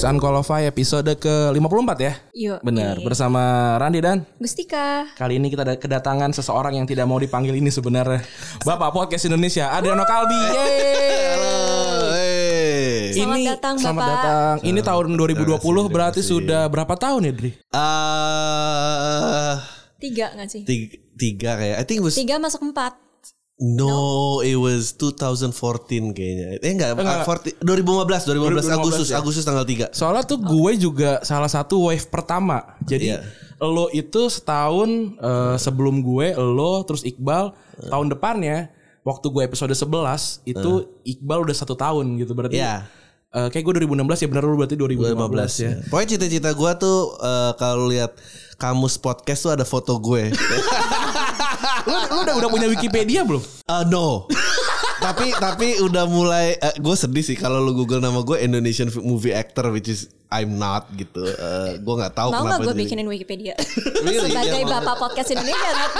[0.00, 2.12] Podcast Unqualified episode ke-54 ya?
[2.32, 2.64] Yuk.
[2.64, 5.04] Benar, bersama Randi dan Gustika.
[5.12, 8.24] kali ini kita ada kedatangan seseorang yang tidak mau dipanggil ini sebenarnya.
[8.64, 10.40] Bapak Podcast Indonesia, Adriano Kalbi.
[10.56, 11.36] Yeay.
[12.16, 13.12] Hey.
[13.12, 14.16] Selamat ini datang, selamat Bapak.
[14.16, 14.54] datang.
[14.64, 16.32] Ini tahun 2020 terima berarti kasih.
[16.32, 17.50] sudah berapa tahun ya, Dri?
[17.68, 19.54] Uh,
[20.00, 20.64] Tiga gak sih?
[20.64, 22.96] tiga, tiga kayak I think was Tiga masuk empat.
[23.60, 24.00] No,
[24.40, 25.52] it was 2014
[26.10, 26.56] kayaknya.
[26.58, 27.28] Eh enggak, Enggak.
[27.28, 29.16] uh, 40 2015 2015 Agustus 2015 ya.
[29.20, 29.92] Agustus tanggal 3.
[29.92, 32.64] Soalnya tuh gue juga salah satu wave pertama.
[32.82, 33.20] Jadi Iya.
[33.60, 37.52] lo itu setahun eh, sebelum gue, lo terus Iqbal
[37.86, 40.70] tahun depannya waktu gue episode 11 itu
[41.04, 42.56] Iqbal udah satu tahun gitu berarti.
[42.56, 42.88] Iya.
[43.30, 45.68] eh, kayak gue 2016 ya benar lu berarti 2015, 2015 ya.
[45.68, 45.72] ya.
[45.86, 48.16] Pokoknya cita-cita gue tuh uh, kalau lihat
[48.56, 50.32] kamus podcast tuh ada foto gue.
[51.86, 53.42] lu, lu udah udah punya Wikipedia belum?
[53.68, 54.26] Uh, no.
[55.04, 59.72] tapi tapi udah mulai gue sedih sih kalau lu Google nama gue Indonesian movie actor
[59.72, 61.26] which is I'm not gitu.
[61.26, 62.62] Uh, gue nggak tahu Mau kenapa.
[62.62, 63.58] gak gue bikinin Wikipedia?
[64.06, 64.30] Really?
[64.30, 65.98] Sebagai Iya, bapak podcast Indonesia tapi.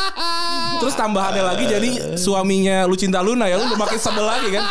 [0.82, 4.64] Terus tambahannya lagi jadi suaminya Lucinta Luna ya lu udah makin sebel lagi kan?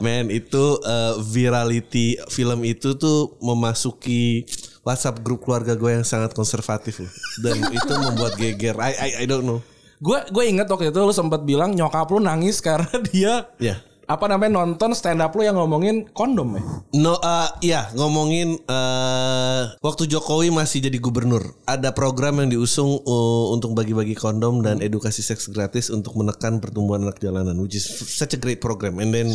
[0.00, 4.48] Man itu uh, virality film itu tuh memasuki
[4.80, 7.12] WhatsApp grup keluarga gue yang sangat konservatif loh.
[7.40, 8.76] Dan itu membuat geger.
[8.80, 9.60] I I, I don't know.
[10.00, 13.76] Gue gue inget waktu itu lu sempat bilang nyokap lu nangis karena dia Ya.
[14.08, 16.62] apa namanya nonton stand up lu yang ngomongin kondom ya.
[16.98, 23.46] No, uh, ya ngomongin uh, waktu Jokowi masih jadi gubernur, ada program yang diusung uh,
[23.54, 28.34] untuk bagi-bagi kondom dan edukasi seks gratis untuk menekan pertumbuhan anak jalanan, which is such
[28.34, 28.98] a great program.
[28.98, 29.30] And then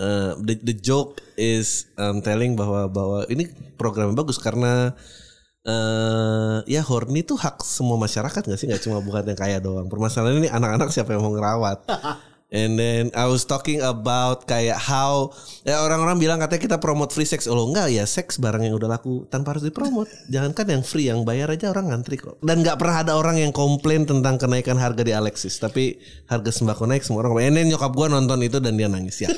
[0.00, 3.46] uh, the the joke is um, telling bahwa bahwa ini
[3.76, 4.96] program yang bagus karena
[5.60, 9.92] eh ya horny tuh hak semua masyarakat gak sih nggak cuma bukan yang kaya doang.
[9.92, 11.84] Permasalahan ini anak-anak siapa yang mau ngerawat.
[12.50, 15.30] And then I was talking about kayak how
[15.62, 17.46] ya orang-orang bilang katanya kita promote free sex.
[17.46, 20.10] Oh enggak ya seks barang yang udah laku tanpa harus dipromot.
[20.26, 22.42] Jangankan yang free yang bayar aja orang ngantri kok.
[22.42, 25.62] Dan nggak pernah ada orang yang komplain tentang kenaikan harga di Alexis.
[25.62, 25.94] Tapi
[26.26, 27.38] harga sembako naik semua orang.
[27.38, 29.30] And then nyokap gua nonton itu dan dia nangis ya.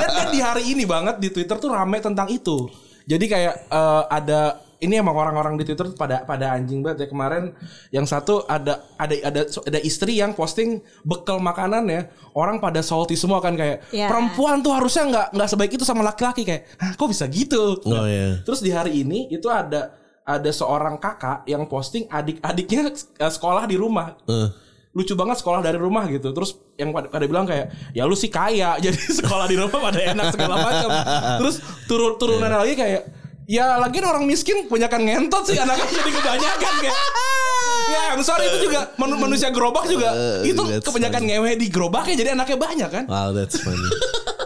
[0.00, 2.64] dan, dan di hari ini banget di Twitter tuh rame tentang itu.
[3.04, 7.56] Jadi kayak eh, ada ini emang orang-orang di Twitter pada pada anjing banget ya kemarin
[7.88, 12.00] yang satu ada ada ada ada istri yang posting bekal makanan ya
[12.32, 14.06] orang pada salty semua kan kayak Ya.
[14.06, 18.04] perempuan tuh harusnya nggak nggak sebaik itu sama laki-laki kayak Hah, kok bisa gitu Oh,
[18.04, 18.38] iya.
[18.40, 23.74] terus di hari ini itu ada ada seorang kakak yang posting adik-adiknya eh, sekolah di
[23.74, 24.48] rumah Eh.
[24.92, 28.30] lucu banget sekolah dari rumah gitu terus yang pada, pada bilang kayak ya lu sih
[28.30, 30.90] kaya jadi sekolah di rumah pada enak segala macam
[31.38, 32.58] terus turun turunan Iya.
[32.58, 33.02] lagi kayak
[33.44, 36.96] ya lagian orang miskin kebanyakan ngentot sih anaknya jadi kebanyakan kayak
[37.92, 42.14] ya I'm sorry itu juga manu- manusia gerobak juga Uh, itu kebanyakan ngewe di gerobaknya
[42.14, 43.78] jadi anaknya banyak kan Wow, that's funny.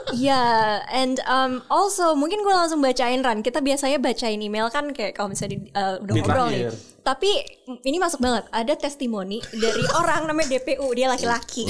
[0.08, 0.40] Ya,
[0.88, 3.44] and um, also mungkin gue langsung bacain Ran.
[3.44, 6.72] Kita biasanya bacain email kan kayak kalau misalnya di, uh, udah Di ngobrol terakhir.
[6.72, 6.97] nih.
[6.98, 7.30] Tapi
[7.84, 8.44] ini masuk banget.
[8.50, 11.64] Ada testimoni dari orang namanya DPU, dia laki-laki.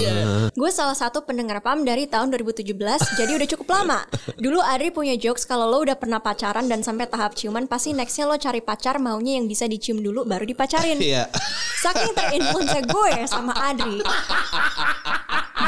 [0.51, 2.67] Gue salah satu pendengar PAM dari tahun 2017,
[3.15, 4.03] jadi udah cukup lama.
[4.35, 8.27] Dulu Adri punya jokes kalau lo udah pernah pacaran dan sampai tahap ciuman, pasti nextnya
[8.27, 10.99] lo cari pacar maunya yang bisa dicium dulu baru dipacarin.
[10.99, 11.31] Iya.
[11.79, 14.03] Saking terinfluence gue sama Adri.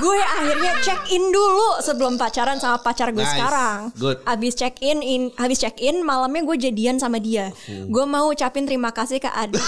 [0.01, 3.37] gue akhirnya check in dulu sebelum pacaran sama pacar gue Nice.
[3.37, 3.79] sekarang.
[4.01, 4.25] Good.
[4.25, 7.53] Habis check in, in habis check in malamnya gue jadian sama dia.
[7.69, 7.93] Hmm.
[7.93, 9.60] Gue mau ucapin terima kasih ke Adri.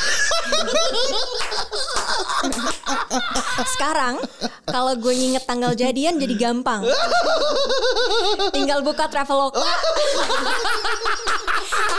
[3.77, 4.19] Sekarang
[4.67, 6.83] kalau gue nginget tanggal jadian jadi gampang.
[8.55, 9.62] Tinggal buka Traveloka.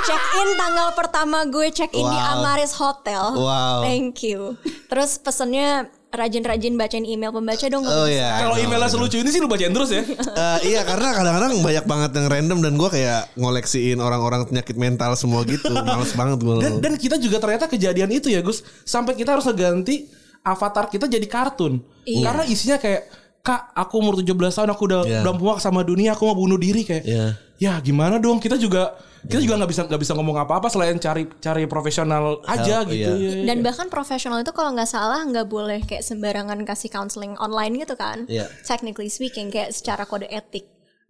[0.03, 2.31] check in tanggal pertama gue check in di Wow.
[2.39, 3.23] Amaris Hotel.
[3.35, 3.81] Wow.
[3.81, 4.59] Thank you.
[4.91, 7.81] Terus pesennya rajin-rajin bacain email pembaca dong.
[7.81, 8.37] Oh ya.
[8.39, 10.05] kalau emailnya selucu ini sih lu bacain terus ya
[10.43, 15.13] Eh, iya karena kadang-kadang banyak banget yang random dan gue kayak ngoleksiin orang-orang penyakit mental
[15.13, 15.73] semua gitu.
[15.83, 16.55] Males banget gue.
[16.59, 20.05] dan dan kita juga ternyata kejadian itu ya Gus sampai kita harus ngeganti
[20.39, 22.23] avatar kita jadi kartun Iya.
[22.25, 23.01] karena isinya kayak
[23.43, 25.19] kak aku umur 17 tahun aku udah Iya.
[25.19, 27.25] udah muak sama dunia aku mau bunuh diri kayak Iya.
[27.59, 28.95] ya gimana dong kita juga
[29.27, 33.11] kita juga nggak bisa nggak bisa ngomong apa-apa selain cari cari profesional aja Help, gitu
[33.19, 33.43] iya.
[33.43, 33.51] ya.
[33.51, 37.99] Dan bahkan profesional itu kalau nggak salah nggak boleh kayak sembarangan kasih counseling online gitu
[37.99, 38.23] kan.
[38.31, 38.47] Iya.
[38.63, 40.63] Technically speaking kayak secara kode etik.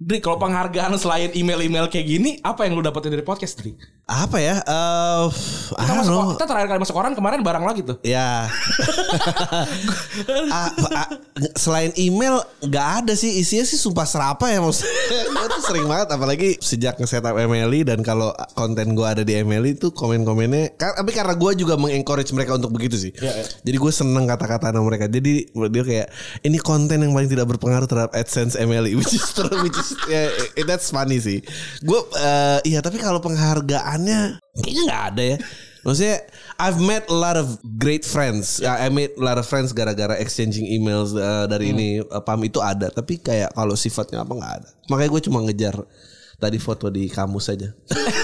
[0.04, 3.72] Dri, kalau penghargaan selain email-email kayak gini, apa yang lu dapetin dari podcast, Dri?
[4.04, 4.60] Apa ya?
[4.60, 5.26] Eh,
[5.80, 6.32] I Kita, masuk, know.
[6.36, 7.96] kita terakhir kali masuk orang kemarin bareng lagi tuh.
[8.04, 8.48] Ya.
[10.54, 10.70] Ah,
[11.58, 14.94] selain email nggak ada sih isinya sih sumpah serapa ya maksudnya.
[15.34, 19.74] gue tuh sering banget apalagi sejak nge-setup Emily dan kalau konten gue ada di Emily
[19.74, 23.12] tuh komen-komennya kan tapi karena gue juga mengencourage mereka untuk begitu sih.
[23.18, 23.46] Iya, iya.
[23.66, 25.10] Jadi gue seneng kata-kata mereka.
[25.10, 26.08] Jadi dia kayak
[26.46, 30.22] ini konten yang paling tidak berpengaruh terhadap AdSense Emily which is true which is ya,
[30.58, 31.40] eh, that's funny sih.
[31.82, 35.38] Gue eh, iya tapi kalau penghargaannya kayaknya nggak ada ya.
[35.84, 36.18] Maksudnya
[36.64, 38.64] I've met a lot of great friends.
[38.64, 42.40] Ya, I made a lot of friends gara-gara exchanging emails uh, dari ini uh, pam
[42.48, 42.88] itu ada.
[42.88, 44.70] Tapi kayak kalau sifatnya apa nggak ada.
[44.88, 45.76] Makanya gue cuma ngejar
[46.40, 47.68] tadi foto di kamus saja.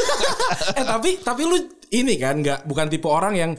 [0.79, 1.57] eh tapi tapi lu
[1.91, 3.51] ini kan nggak bukan tipe orang yang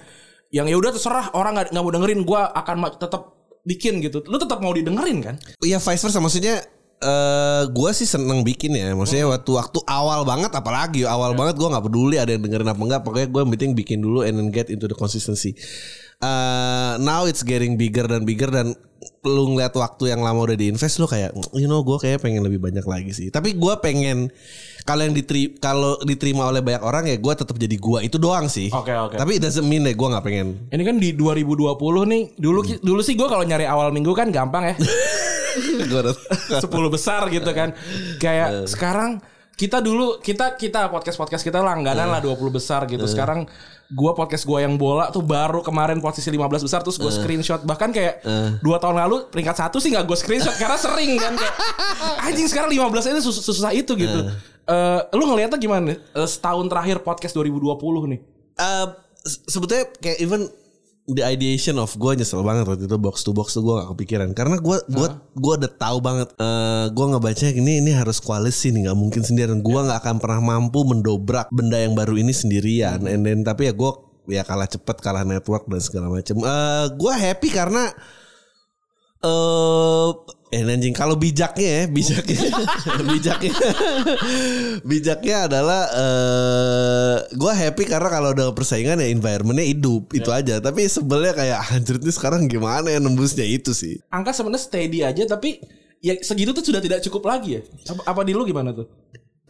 [0.51, 4.25] yang ya udah terserah orang nggak mau dengerin gua akan tetap bikin gitu.
[4.27, 5.35] Lu tetap mau didengerin kan?
[5.61, 6.61] Iya vice versa maksudnya
[7.01, 8.93] eh gue sih seneng bikin ya.
[8.93, 12.81] Maksudnya waktu waktu awal banget apalagi awal banget gue nggak peduli ada yang dengerin apa
[12.81, 15.57] enggak pokoknya gue penting bikin dulu and then get into the consistency.
[16.21, 18.77] Eh, now it's getting bigger dan bigger dan
[19.25, 22.61] lu ngeliat waktu yang lama udah diinvest lu kayak you know gue kayak pengen lebih
[22.61, 23.33] banyak lagi sih.
[23.33, 24.29] Tapi gue pengen
[24.85, 28.53] kalau yang diteri kalau diterima oleh banyak orang ya gue tetap jadi gue itu doang
[28.53, 28.69] sih.
[28.69, 29.17] Oke, oke.
[29.17, 30.69] tapi it doesn't mean deh gue nggak pengen.
[30.69, 31.73] Ini kan di 2020
[32.05, 32.23] nih.
[32.37, 34.75] Dulu ki- dulu sih gua kalau nyari awal minggu kan gampang ya.
[36.61, 36.61] 10
[36.91, 37.75] besar gitu kan.
[38.17, 39.11] Kayak sekarang
[39.55, 43.05] kita dulu kita kita podcast podcast kita langganan lah 20 besar gitu.
[43.05, 43.45] Sekarang
[43.91, 47.91] gua podcast gua yang bola tuh baru kemarin posisi 15 besar terus gua screenshot bahkan
[47.91, 48.23] kayak
[48.61, 51.55] dua tahun lalu peringkat satu sih nggak gua screenshot karena sering kan kayak
[52.23, 54.21] anjing sekarang 15 ini sus- susah itu gitu.
[54.65, 55.93] Eh, lu ngeliatnya gimana?
[55.93, 58.21] Eh, setahun terakhir podcast 2020 nih.
[58.55, 58.87] Eh,
[59.21, 60.47] se- sebetulnya kayak even
[61.15, 64.29] the ideation of gue nyesel banget waktu itu box to box tuh gue gak kepikiran.
[64.35, 68.91] Karena gue gua gua udah tahu banget eh gue ngebaca ini ini harus koalisi nih
[68.91, 69.61] nggak mungkin sendirian.
[69.61, 73.05] Gue nggak akan pernah mampu mendobrak benda yang baru ini sendirian.
[73.07, 73.93] And then tapi ya gue
[74.31, 77.85] ya kalah cepet kalah network dan segala macam eh gue happy karena
[79.21, 80.09] eh
[80.51, 82.39] eh anjing kalau bijaknya ya bijaknya.
[83.11, 83.55] Bijaknya.
[84.83, 90.11] Bijaknya adalah eh gue happy karena kalau udah persaingan ya environmentnya hidup.
[90.11, 90.59] Itu aja.
[90.59, 93.47] Tapi sebelnya kayak anjir ini sekarang gimana ya nembusnya?
[93.47, 94.03] Itu sih.
[94.11, 95.63] Angka sebenarnya steady aja tapi
[96.03, 97.63] ya segitu tuh sudah tidak cukup lagi ya.
[97.95, 98.91] Apa, apa di lu gimana tuh?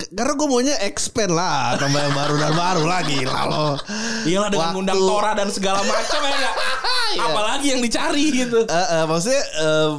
[0.00, 3.76] Karena gue maunya expand lah tambah yang baru dan baru lagi lalu
[4.24, 6.54] Iyalah dengan Waktu- ngundang Tora dan segala macam ya nggak?
[7.28, 8.64] Apalagi yang dicari gitu.
[8.64, 9.90] Eh, eh, maksudnya eh,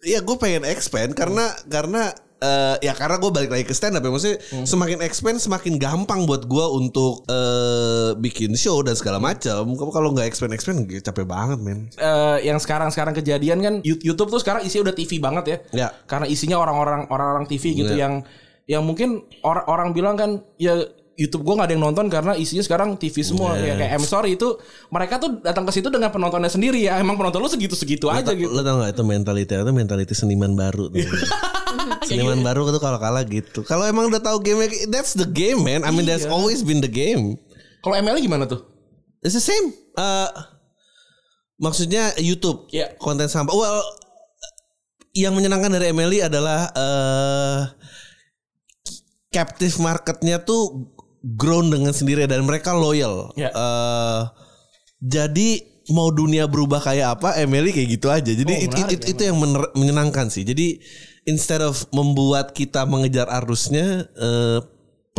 [0.00, 2.08] ya gue pengen expand karena karena
[2.40, 6.24] eh, ya karena gue balik lagi ke stand up ya maksudnya semakin expand semakin gampang
[6.24, 11.28] buat gue untuk eh, bikin show dan segala macam kamu kalau nggak expand expand capek
[11.28, 15.56] banget men Eh, yang sekarang-sekarang kejadian kan YouTube tuh sekarang isinya udah TV banget ya.
[15.76, 15.88] Ya.
[16.08, 18.08] Karena isinya orang-orang orang-orang TV gitu Ya.
[18.08, 18.24] yang
[18.64, 20.78] yang mungkin orang orang bilang kan ya
[21.20, 24.40] YouTube gue nggak ada yang nonton karena isinya sekarang TV semua ya kayak I'm sorry
[24.40, 24.56] itu
[24.88, 28.32] mereka tuh datang ke situ dengan penontonnya sendiri ya emang penonton lu segitu segitu aja
[28.32, 30.96] gitu Lo tau gak itu mentality itu mentality seniman baru tuh.
[32.08, 33.62] seniman baru tuh kalau kalah gitu.
[33.62, 35.84] Kalau emang udah tahu game that's the game man.
[35.84, 36.32] I mean that's Iya.
[36.32, 37.36] always been the game.
[37.80, 38.64] kalau ML gimana tuh
[39.20, 39.76] It's the same.
[40.00, 40.32] Uh,
[41.60, 42.96] maksudnya YouTube Iya.
[42.96, 43.52] konten sampah.
[43.52, 43.84] Well,
[45.12, 47.68] yang menyenangkan dari Emily adalah uh,
[49.28, 50.88] captive marketnya tuh
[51.22, 53.32] grown dengan sendiri dan mereka loyal.
[53.36, 53.50] Iya.
[53.52, 54.20] Uh,
[55.00, 58.30] jadi mau dunia berubah kayak apa, Emily kayak gitu aja.
[58.30, 60.46] Jadi Oh, it- menarik it- itu yang mener- menyenangkan sih.
[60.46, 60.78] Jadi
[61.26, 64.60] instead of membuat kita mengejar arusnya, uh,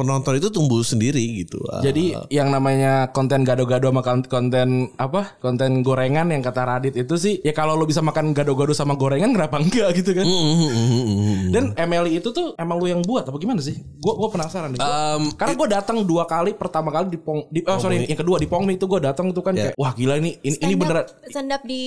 [0.01, 1.62] penonton itu tumbuh sendiri gitu.
[1.63, 5.38] Uh, Jadi yang namanya konten gado-gado sama kon- konten apa?
[5.38, 9.29] Konten gorengan yang kata Radit itu sih ya kalau lo bisa makan gado-gado sama gorengan
[9.29, 10.25] kenapa enggak gitu kan?
[10.25, 11.53] Mm-hmm.
[11.53, 13.77] Dan MLI itu tuh emang lu yang buat apa gimana sih?
[14.01, 14.81] Gua gua penasaran nih.
[14.81, 18.41] Um, karena gue datang dua kali, pertama kali di Pong, di, oh, sorry, yang kedua
[18.41, 19.70] di Pongmi itu gue datang itu kan Ya.
[19.70, 21.05] kayak wah gila ini ini, ini beneran.
[21.27, 21.81] stand up di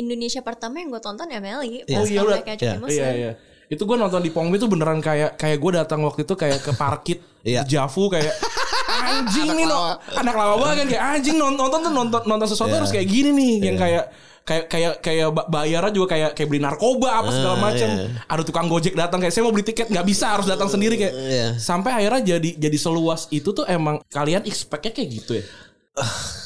[0.00, 2.74] Indonesia pertama yang gue tonton Emily Oh pas iya, Cuci iya.
[2.80, 3.32] Iya iya.
[3.70, 6.74] Itu gue nonton di Pongmi itu beneran kayak kayak gue datang waktu itu kayak ke
[6.74, 7.62] parkit Iya.
[7.62, 8.34] di Javu kayak
[8.90, 12.68] anjing nih no, anak lama banget kan kayak anjing nonton nonton tuh nonton nonton sesuatu
[12.68, 12.78] Iya.
[12.82, 14.04] harus kayak gini nih yang kayak
[14.40, 17.88] kayak kayak kayak ba- bayarnya juga kayak kayak beli narkoba apa segala Ah, macam.
[17.88, 18.04] iya.
[18.26, 21.14] Ada tukang gojek datang kayak saya mau beli tiket nggak bisa harus datang sendiri kayak.
[21.14, 21.48] Iya.
[21.56, 25.44] Sampai akhirnya jadi jadi seluas itu tuh emang kalian expectnya kayak gitu ya.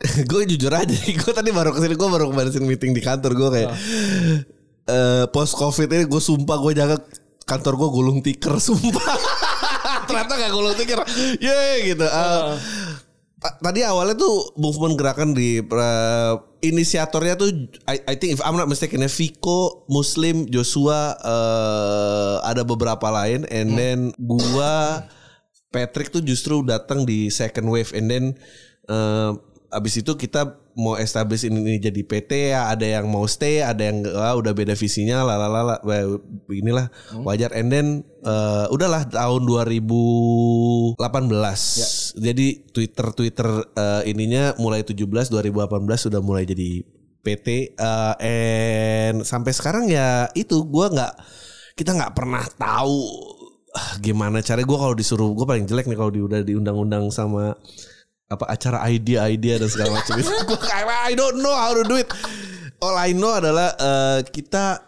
[0.00, 3.48] gue jujur aja gue tadi baru ke sini gue baru kemarin meeting di kantor gue
[3.52, 3.70] kayak
[4.90, 6.98] eh post covid ini gue sumpah gue jaga
[7.46, 9.14] kantor gue gulung tikar sumpah.
[10.06, 11.02] Ternyata gak gulung tikar.
[11.38, 12.06] Ye gitu.
[12.06, 12.54] Uh,
[13.38, 17.50] ta- Tadi awalnya tuh movement gerakan di uh, inisiatornya tuh
[17.88, 23.46] I, I think if I'm not mistaken ya Viko, Muslim, Joshua uh, ada beberapa lain.
[23.50, 25.06] And then gua
[25.70, 27.90] Patrick tuh justru datang di second wave.
[27.94, 28.24] And then
[28.86, 29.34] uh,
[29.74, 33.90] abis itu kita mau establish ini, ini jadi PT ya ada yang mau stay ada
[33.90, 35.78] yang ah, udah beda visinya lah lah lah lah.
[35.82, 36.86] Wah, beginilah
[37.26, 37.50] wajar.
[37.54, 37.86] And then
[38.22, 41.00] uh, udahlah tahun 2018
[42.18, 46.84] jadi Twitter Twitter uh, ininya mulai 17 2018 sudah mulai jadi
[47.20, 51.14] PT uh, and sampai sekarang ya itu gua nggak
[51.76, 53.00] kita nggak pernah tahu
[53.74, 54.60] ah, gimana cara.
[54.62, 57.54] Gue kalau disuruh gue paling jelek nih kalau di, udah diundang-undang sama
[58.30, 60.30] apa acara idea-idea dan segala macam itu.
[61.10, 62.06] I don't know how to do it.
[62.78, 64.86] All I know adalah eh, kita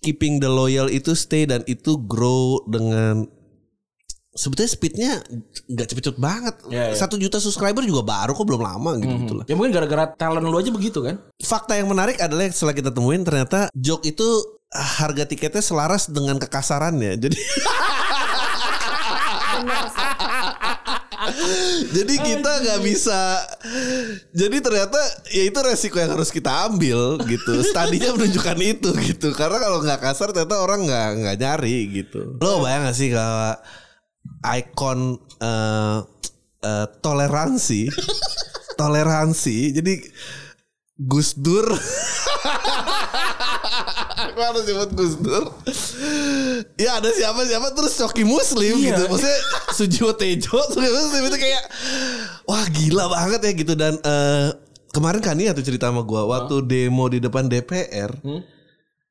[0.00, 3.26] keeping the loyal itu stay dan itu grow dengan
[4.30, 5.10] sebetulnya speednya
[5.66, 6.54] nggak cepet-cepet banget.
[6.70, 6.96] Ya, ya.
[6.96, 10.46] satu juta subscriber juga baru kok belum lama gitu gitu lah Ya mungkin gara-gara talent
[10.46, 11.18] lu aja begitu kan?
[11.42, 14.24] fakta yang menarik adalah setelah kita temuin ternyata joke itu
[14.70, 17.18] ah, harga tiketnya selaras dengan kekasarannya.
[17.18, 17.34] Jadi
[21.80, 23.40] Jadi kita nggak bisa.
[24.36, 25.00] Jadi ternyata
[25.32, 27.64] ya itu resiko yang harus kita ambil gitu.
[27.64, 29.28] Studinya menunjukkan itu gitu.
[29.32, 32.36] Karena kalau nggak kasar ternyata orang nggak nggak nyari gitu.
[32.38, 33.56] Lo bayang gak sih kalau
[34.44, 35.00] ikon
[35.40, 35.98] eh,
[36.64, 37.88] eh, toleransi,
[38.80, 39.58] toleransi.
[39.80, 39.94] Jadi
[41.00, 41.66] Gus Dur.
[44.40, 45.44] Gue harus nyebut Gus Dur?
[46.74, 48.96] Ya ada siapa-siapa Terus Coki Muslim Iya.
[48.96, 49.02] gitu.
[49.06, 49.40] Maksudnya
[49.76, 51.62] Sujiwo Tejo Coki Muslim itu kayak
[52.48, 53.72] Wah gila banget ya gitu.
[53.76, 54.48] Dan eh,
[54.90, 58.16] Kemarin kan ya tuh cerita sama gue Waktu demo di depan DPR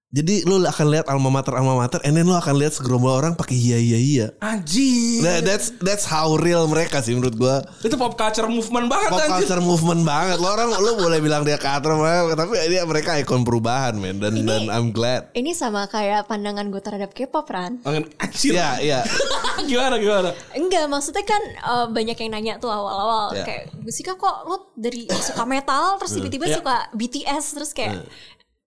[0.09, 3.37] Jadi lu akan lihat alma mater alma mater, and then lu akan lihat segerombol orang
[3.37, 4.27] pakai iya iya iya.
[4.41, 5.21] Anjing.
[5.21, 7.61] Nah, that's that's how real mereka sih menurut gua.
[7.85, 9.45] Itu pop culture movement banget Pop anjing.
[9.45, 10.41] culture movement banget.
[10.41, 12.01] Lo orang lu boleh bilang dia katro
[12.33, 14.17] tapi dia mereka ikon perubahan, men.
[14.17, 15.29] Dan Ini- dan I'm glad.
[15.37, 17.77] Ini sama kayak pandangan gue terhadap K-pop, Ran.
[17.85, 18.57] Anjir.
[18.57, 18.99] Iya, iya.
[19.69, 20.33] gimana gimana?
[20.57, 23.45] Enggak, maksudnya kan eh, banyak yang nanya tuh awal-awal Ya.
[23.45, 26.57] kayak Gusika kok lo dari suka metal terus tiba-tiba Ya.
[26.57, 28.09] suka BTS terus kayak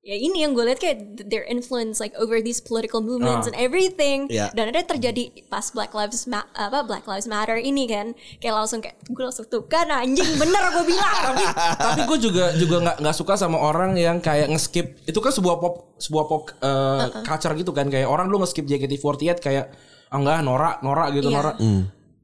[0.02, 3.49] ya ini yang gue lihat kayak their influence like over these political movements Ah.
[3.49, 4.26] and everything.
[4.26, 4.50] Ya.
[4.50, 8.11] dan ada terjadi pas Black Lives Ma- apa Black Lives Matter ini kan.
[8.37, 11.06] Kayak langsung kayak gue langsung tuh kan anjing bener gue bilang.
[11.30, 11.44] Tapi
[11.78, 15.00] tapi gue juga juga nggak nggak suka sama orang yang kayak ngeskip.
[15.04, 17.87] Itu kan sebuah pop sebuah pop uh, culture gitu kan.
[17.87, 19.71] Kayak orang lu ngeskip JKT48 kayak
[20.11, 21.37] ah enggak norak norak gitu Iya.
[21.38, 21.56] norak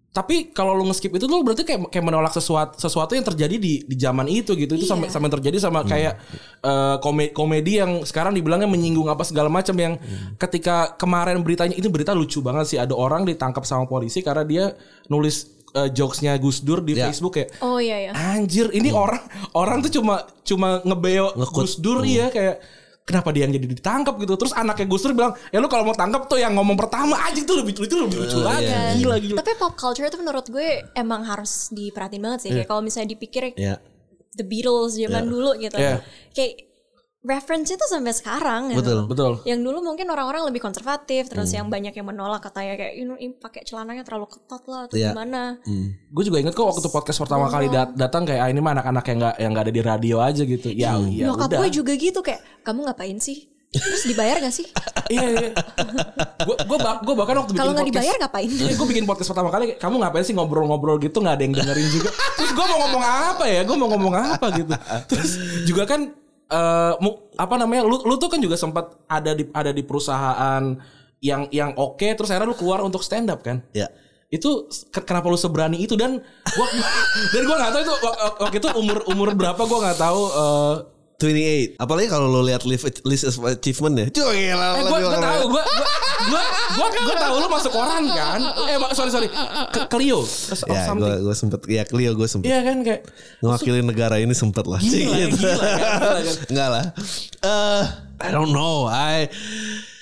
[0.09, 3.85] tapi kalau lu ngeskip itu lu berarti kayak kayak menolak sesuatu sesuatu yang terjadi di
[3.85, 4.75] di zaman itu gitu.
[4.75, 5.15] Itu sampai Iya.
[5.15, 6.19] sampai terjadi sama kayak
[6.61, 9.95] eh, komedi komedi yang sekarang dibilangnya menyinggung apa segala macam yang
[10.35, 12.79] ketika kemarin beritanya ini berita lucu banget sih.
[12.81, 14.65] Ada orang ditangkap sama polisi karena dia
[15.07, 15.45] nulis
[15.77, 17.07] eh, jokesnya Gus Dur di Ya.
[17.07, 19.23] Facebook kayak oh iya ya Anjir, ini orang
[19.55, 21.55] orang tuh cuma cuma ngebeo Ngekut.
[21.55, 22.59] Gus Dur ya kayak
[23.09, 24.37] kenapa dia yang jadi ditangkap gitu.
[24.37, 27.41] Terus anaknya Gus Dur bilang, "Ya lu kalau mau tangkap tuh yang ngomong pertama aja
[27.41, 29.01] itu lebih itu lebih lucu lagi." Kan.
[29.01, 29.37] Gila gila.
[29.41, 33.57] tapi pop culture itu menurut gue emang harus diperhatiin banget sih kayak kalau misalnya dipikir
[33.57, 33.81] Ya.
[34.37, 36.05] The Beatles zaman dulu gitu Iya.
[36.37, 36.68] kayak
[37.21, 38.79] reference itu sampai sekarang gitu.
[38.79, 38.99] Betul.
[39.07, 39.33] Betul.
[39.43, 41.57] yang dulu mungkin orang-orang lebih konservatif terus Hmm.
[41.57, 44.95] yang banyak yang menolak katanya kayak you know, ini pakai celananya terlalu ketat lah atau
[44.95, 45.11] Iya.
[45.13, 45.59] gimana
[46.09, 49.05] Gue juga inget kok waktu podcast pertama kali dat- datang kayak ah, ini mah anak-anak
[49.05, 50.69] yang nggak yang nggak ada di radio aja gitu.
[50.71, 51.59] Ya, ya nyokap udah.
[51.59, 54.65] gue juga gitu kayak kamu ngapain sih terus dibayar gak sih
[55.13, 55.51] Iya iya.
[56.41, 59.75] Gue gue gue bahkan waktu bikin kalau nggak dibayar ngapain gue bikin podcast pertama kali
[59.75, 63.45] kamu ngapain sih ngobrol-ngobrol gitu nggak ada yang dengerin juga terus gue mau ngomong apa
[63.45, 64.73] ya gue mau ngomong apa gitu
[65.05, 65.31] terus
[65.67, 66.01] juga kan
[66.49, 70.63] eh, mu- apa namanya lu lu tuh kan juga sempat ada di ada di perusahaan
[71.21, 73.91] yang yang oke terus akhirnya lu keluar untuk stand up kan Ya.
[74.29, 76.67] itu ke- kenapa lu seberani itu dan gua
[77.33, 80.21] dan gue nggak tahu itu wak- wak- waktu itu umur umur berapa gue nggak tahu
[80.29, 80.75] eh,
[81.19, 81.83] 28.
[81.83, 82.87] Apalagi kalau lo lihat list,
[83.27, 84.07] of achievement ya.
[84.07, 84.69] Cuy, gila.
[84.79, 85.65] Eh gue gue tahu gue
[86.19, 86.43] gue
[86.79, 89.27] gue gue tahu lu masuk koran kan eh sorry sorry
[89.71, 90.23] ke Clio
[90.67, 93.03] Ya, gue gue sempet ya Clio gue sempet Iya kan kayak
[93.39, 94.79] ngewakilin negara ini sempet lah.
[94.79, 94.95] Gila,
[95.27, 95.43] Gitu.
[95.43, 96.23] gila, kan, gila, kan.
[96.55, 96.85] Enggak lah.
[97.43, 97.83] Eh,
[98.19, 98.87] I don't know.
[98.87, 99.27] I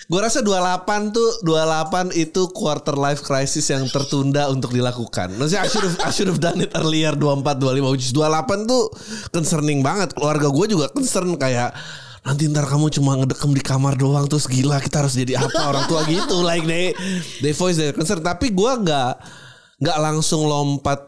[0.07, 5.35] Gue rasa 28 tuh 28 itu quarter life crisis yang tertunda untuk dilakukan.
[5.35, 8.71] Maksudnya I should have, I should have done it earlier 24 25 which is 28
[8.71, 8.87] tuh
[9.35, 10.15] concerning banget.
[10.15, 11.75] Keluarga gue juga concern kayak
[12.23, 15.75] nanti ntar kamu cuma ngedekem di kamar doang terus gila kita harus jadi apa?
[15.75, 16.95] Orang tua gitu like they
[17.43, 18.23] they voice their concern.
[18.23, 19.13] Tapi gue nggak
[19.83, 21.03] nggak langsung lompat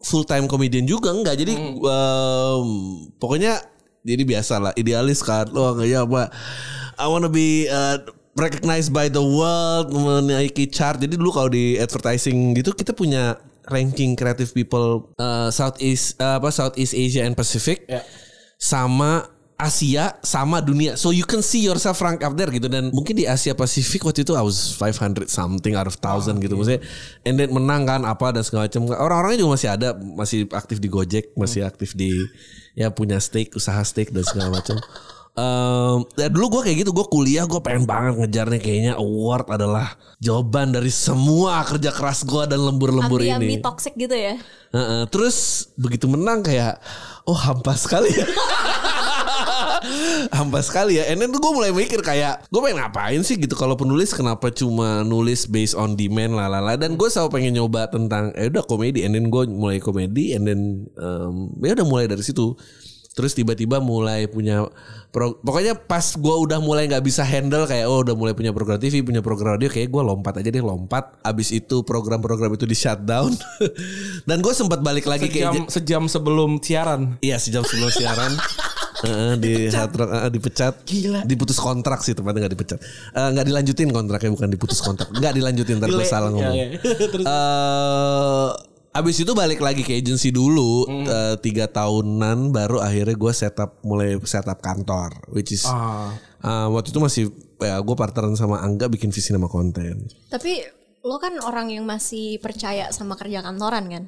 [0.00, 2.68] full time comedian juga enggak jadi em,
[3.20, 3.60] pokoknya
[4.00, 5.44] jadi biasa lah idealis kan.
[5.52, 6.32] Lo nggak ya apa
[6.96, 8.00] I wanna be uh,
[8.36, 10.98] recognized by the world, menaiki chart.
[10.98, 13.38] Jadi dulu kalau di advertising gitu kita punya
[13.70, 18.02] ranking creative people uh, Southeast uh, apa Southeast Asia and Pacific Ya.
[18.58, 19.26] sama
[19.60, 20.96] Asia sama dunia.
[20.96, 24.24] So you can see yourself rank up there gitu dan mungkin di Asia Pasifik waktu
[24.24, 26.80] itu I was 500 something out of thousand gitu maksudnya
[27.28, 28.88] and then menang kan apa dan segala macam.
[28.88, 32.08] Orang-orangnya juga masih ada, masih aktif di Gojek, masih aktif di
[32.72, 34.80] ya punya stake, usaha stake dan segala macam.
[35.30, 39.94] Um, ya dulu gue kayak gitu gue kuliah gue pengen banget ngejarnya kayaknya award adalah
[40.18, 43.62] jawaban dari semua kerja keras gue dan lembur-lembur ini.
[43.62, 44.36] toxic gitu ya.
[44.74, 46.82] Heeh, terus begitu menang kayak
[47.24, 48.26] oh hampa sekali ya.
[50.36, 51.08] hampa sekali ya.
[51.08, 54.52] And then tuh gue mulai mikir kayak gue pengen ngapain sih gitu kalau penulis kenapa
[54.52, 56.76] cuma nulis based on demand lah lah.
[56.76, 59.06] Dan gue selalu pengen nyoba tentang eh udah komedi.
[59.06, 60.36] And then gue mulai komedi.
[60.36, 62.54] And then um, ya udah mulai dari situ.
[63.10, 64.70] Terus tiba-tiba mulai punya
[65.08, 68.76] pro, pokoknya pas gue udah mulai nggak bisa handle kayak oh udah mulai punya program
[68.76, 72.72] TV punya program radio kayak gue lompat aja deh lompat abis itu program-program itu di
[72.72, 73.34] shutdown
[74.28, 77.18] dan gue sempat balik lagi Sejam, kayak sejam sebelum siaran.
[77.18, 78.32] Iya sejam sebelum siaran
[79.00, 81.20] Heeh, di Hard Rock, heeh, dipecat Gila.
[81.24, 82.78] diputus kontrak sih tepatnya nggak dipecat
[83.10, 86.06] Eh, nggak dilanjutin kontraknya bukan diputus kontrak nggak dilanjutin ntar gue Delay.
[86.06, 86.78] salah ngomong Ya, ya.
[87.08, 87.24] Terus?
[87.24, 88.48] Eh,
[88.92, 91.04] abis itu balik lagi ke agency dulu Hmm.
[91.04, 96.10] eh, tiga tahunan baru akhirnya gue setup mulai setup kantor which is Ah.
[96.36, 97.24] eh, waktu itu masih
[97.56, 100.58] ya gue partneran sama Angga bikin visi nama konten Tapi
[101.00, 104.04] lo kan orang yang masih percaya sama kerja kantoran kan?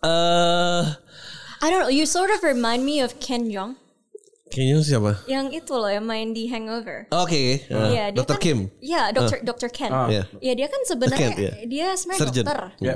[0.00, 0.84] eh
[1.58, 3.74] I don't know, you sort of remind me of Ken Jeong.
[4.48, 7.06] kayaknya siapa Yang itu loh yang main di Hangover.
[7.08, 8.34] oke eh, Iya, dia Dr.
[8.34, 9.38] kan- Kim Iya, Dr.
[9.44, 9.68] Dr.
[9.68, 9.90] Ken.
[10.08, 10.22] Iya.
[10.38, 11.52] Iya, dia kan sebenarnya Ken, iya.
[11.64, 12.60] dia sebenarnya dokter.
[12.80, 12.94] Ya.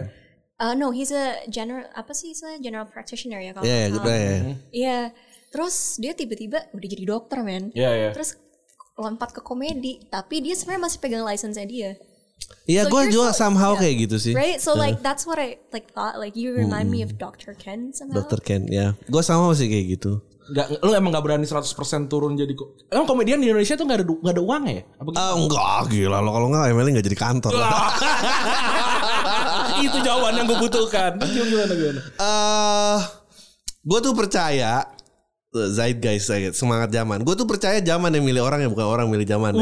[0.54, 3.98] Uh, no, he's a general apa sih istilahnya general practitioner ya kalau Iya, nggak gitu
[4.00, 4.18] salah.
[4.18, 4.54] ya.
[4.70, 4.98] Iya.
[5.48, 7.68] Terus dia tiba-tiba udah jadi dokter, men.
[7.72, 8.10] Iya, iya.
[8.10, 8.38] Terus
[8.94, 11.90] lompat ke komedi, tapi dia sebenarnya masih pegang license-nya dia.
[12.64, 13.80] Iya, So gue juga so- somehow yeah.
[13.80, 14.32] kayak gitu sih.
[14.32, 14.58] Right?
[14.58, 17.54] So like that's what I like thought like you remind me of Dr.
[17.54, 18.18] Ken somehow.
[18.18, 18.94] Dokter Ken, ya.
[19.04, 20.22] Gue sama sih kayak gitu.
[20.52, 21.70] Gak, lu emang gak berani 100%
[22.06, 24.82] turun jadi ko- Emang komedian di Indonesia tuh gak ada gak ada uang ya?
[24.92, 25.18] Apa gitu?
[25.18, 27.50] Ah enggak, gila lo kalau enggak Emily enggak jadi kantor.
[29.82, 31.18] Itu jawaban yang gue butuhkan.
[31.18, 32.00] Gimana gimana gimana?
[32.00, 32.98] Eh,
[33.82, 34.86] gue tuh percaya
[35.52, 37.26] eh, Zeitgeist saya semangat zaman.
[37.26, 39.52] Gue tuh percaya zaman yang milih orang ya bukan orang milih zaman.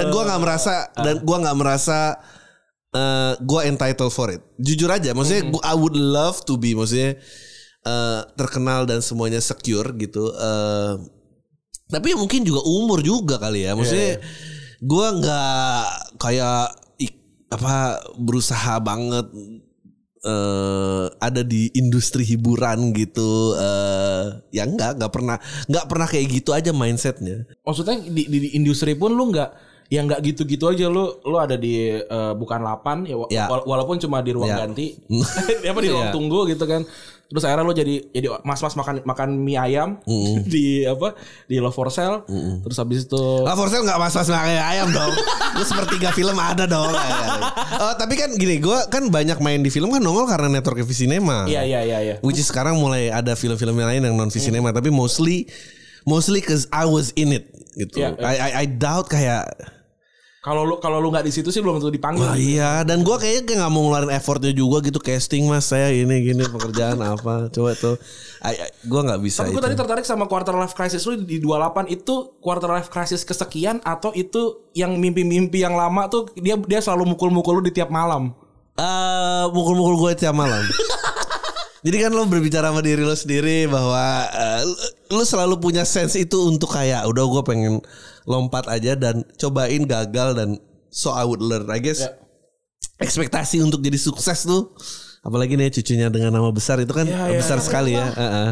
[0.00, 2.16] Dan gue nggak merasa dan gue nggak merasa
[2.88, 4.40] eh gue entitled for it.
[4.56, 7.20] Jujur aja, maksudnya gua, I would love to be, maksudnya
[7.84, 10.32] eh, terkenal dan semuanya secure gitu.
[10.32, 10.94] Eh,
[11.92, 14.24] tapi mungkin juga umur juga kali ya, maksudnya
[14.78, 15.84] gue nggak
[16.16, 16.87] kayak
[17.48, 17.74] apa
[18.14, 19.26] berusaha banget
[20.18, 26.50] eh ada di industri hiburan gitu eh ya enggak enggak pernah enggak pernah kayak gitu
[26.50, 29.54] aja mindsetnya Maksudnya di, di, di industri pun lu gak
[29.88, 33.46] ya nggak gitu-gitu aja lu lu ada di eh, bukan lapan ya, Ya.
[33.48, 34.58] wala- walaupun cuma di ruang Ya.
[34.60, 34.98] ganti
[35.70, 36.12] apa di ruang Ya.
[36.12, 36.82] tunggu gitu kan
[37.28, 40.00] terus akhirnya lu jadi jadi mas-mas makan makan mie ayam
[40.52, 41.12] di apa
[41.44, 42.24] di love for sale.
[42.64, 45.12] Terus habis itu lah for sale nggak mas-mas makan ayam dong.
[45.60, 46.92] Lu sepertiga film ada dong.
[47.78, 51.46] Oh tapi kan gini gue kan banyak main di film kan nongol karena network Visinema
[51.46, 52.14] iya iya iya iya.
[52.24, 55.46] Which is sekarang mulai ada film-film yang lain yang non Visinema tapi mostly
[56.08, 58.02] mostly cause I was in it gitu.
[58.02, 59.46] Iya, I, I I doubt kayak
[60.38, 62.22] kalau lu kalau lu nggak di situ sih belum tentu dipanggil.
[62.22, 62.86] Wah iya.
[62.86, 64.96] Dan gua kayaknya kayak nggak mau ngeluarin effortnya juga gitu.
[64.96, 67.50] Casting mas saya ini gini pekerjaan apa.
[67.50, 67.98] Coba tuh.
[68.40, 71.18] I, I- gua nggak bisa Tapi itu gue tadi tertarik sama quarter life crisis lu
[71.18, 76.54] di 28 itu quarter life crisis kesekian atau itu yang mimpi-mimpi yang lama tuh dia
[76.54, 78.30] dia selalu mukul-mukul lu di tiap malam.
[78.78, 80.62] Eh, mukul-mukul gue tiap malam.
[81.78, 84.82] Jadi kan lo berbicara sama diri lo sendiri bahwa eh, lo-
[85.14, 87.82] lo selalu punya sense itu untuk kayak udah gue pengen
[88.28, 92.12] lompat aja dan cobain gagal dan so I would learn I guess Ya.
[92.98, 94.76] ekspektasi untuk jadi sukses tuh
[95.20, 98.48] apalagi nih cucunya dengan nama besar itu kan Ya, ya, besar ya, sekali ya Heeh.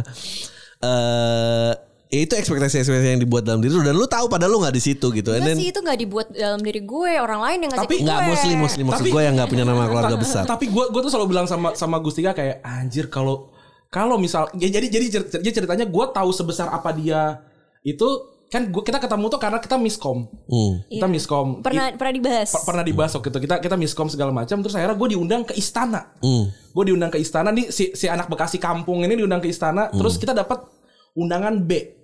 [0.79, 1.73] Eh,
[2.07, 4.83] ya itu ekspektasi-ekspektasi yang dibuat dalam diri lu dan lu tahu padahal lu nggak di
[4.85, 7.71] situ gitu and Enggak then sih itu nggak dibuat dalam diri gue, orang lain yang
[7.73, 8.07] ngasih Tapi ke gue.
[8.07, 11.01] nggak mostly mostly maksud Tapi- gue yang nggak punya nama keluarga besar Tapi gue gue
[11.01, 13.51] tuh selalu bilang sama sama Gustika kayak anjir kalau
[13.89, 17.41] kalau misal ya, jadi jadi ceritanya gue tahu sebesar apa dia
[17.83, 18.07] itu
[18.47, 20.31] kan gua, kita ketemu tuh karena kita miskom.
[20.47, 20.87] Hmm.
[20.87, 21.67] Kita miskom.
[21.67, 22.49] Pernah pernah dibahas.
[22.55, 23.39] Per- pernah dibahas waktu itu.
[23.43, 24.63] Kita kita miskom segala macam.
[24.63, 26.15] Terus akhirnya gue diundang ke istana.
[26.23, 26.51] Hmm.
[26.51, 27.51] gue diundang ke istana.
[27.51, 29.91] Nih si si anak bekasi kampung ini diundang ke istana.
[29.91, 30.63] Terus kita dapat
[31.19, 31.97] undangan B.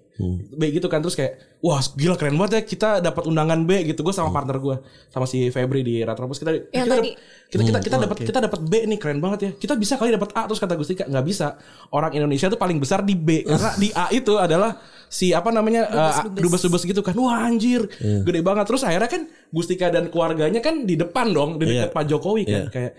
[0.58, 0.98] B gitu kan.
[0.98, 4.02] Terus kayak wah gila keren banget ya kita dapat undangan B gitu.
[4.02, 4.76] Gue sama partner gue
[5.14, 7.10] sama si Febri di Retropus kita Yang kita tadi.
[7.52, 8.98] kita kita kita dapat kita dapat B nih.
[8.98, 9.50] Keren banget ya.
[9.54, 10.50] Kita bisa kali dapat A.
[10.50, 11.54] Terus kata Gustika nggak bisa.
[11.94, 13.46] Orang Indonesia tuh paling besar di B.
[13.46, 14.74] Karena di A itu adalah
[15.12, 17.12] si apa namanya uh, dubes-dubes gitu kan.
[17.20, 18.64] Wah anjir, gede banget.
[18.64, 19.22] Terus akhirnya kan
[19.52, 21.94] Gustika dan keluarganya kan di depan dong, di dekat Iya.
[21.94, 22.72] Pak Jokowi kan Iya.
[22.72, 22.92] kayak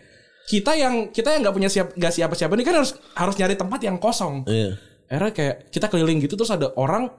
[0.44, 3.80] kita yang kita yang nggak punya siap nggak siapa-siapa ini kan harus harus nyari tempat
[3.82, 4.46] yang kosong.
[4.46, 4.78] Iya.
[5.10, 7.10] Akhirnya kayak kita keliling gitu terus ada orang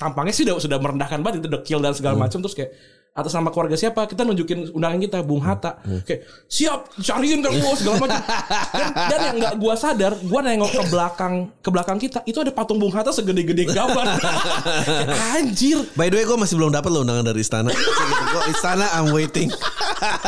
[0.00, 2.72] tampangnya sih udah sudah merendahkan banget itu dekil dan segala macam terus kayak
[3.10, 5.82] atas nama keluarga siapa kita nunjukin undangan kita Bung Hatta.
[6.06, 8.22] Kayak siap cariin kan gua segala macam.
[8.70, 12.54] Dan, dan yang nggak gua sadar gua nengok ke belakang ke belakang kita itu ada
[12.54, 15.78] patung Bung Hatta segede-gede gaban Kayak, anjir.
[15.98, 17.70] By the way gue masih belum dapat loh undangan dari istana.
[17.74, 19.50] Gue istana I'm waiting.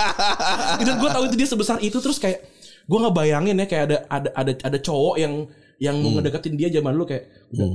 [0.86, 2.44] dan gue tahu itu dia sebesar itu terus kayak
[2.82, 5.46] gue ngebayangin ya kayak ada ada ada ada cowok yang
[5.80, 7.28] yang mau ngedeketin dia zaman lu kayak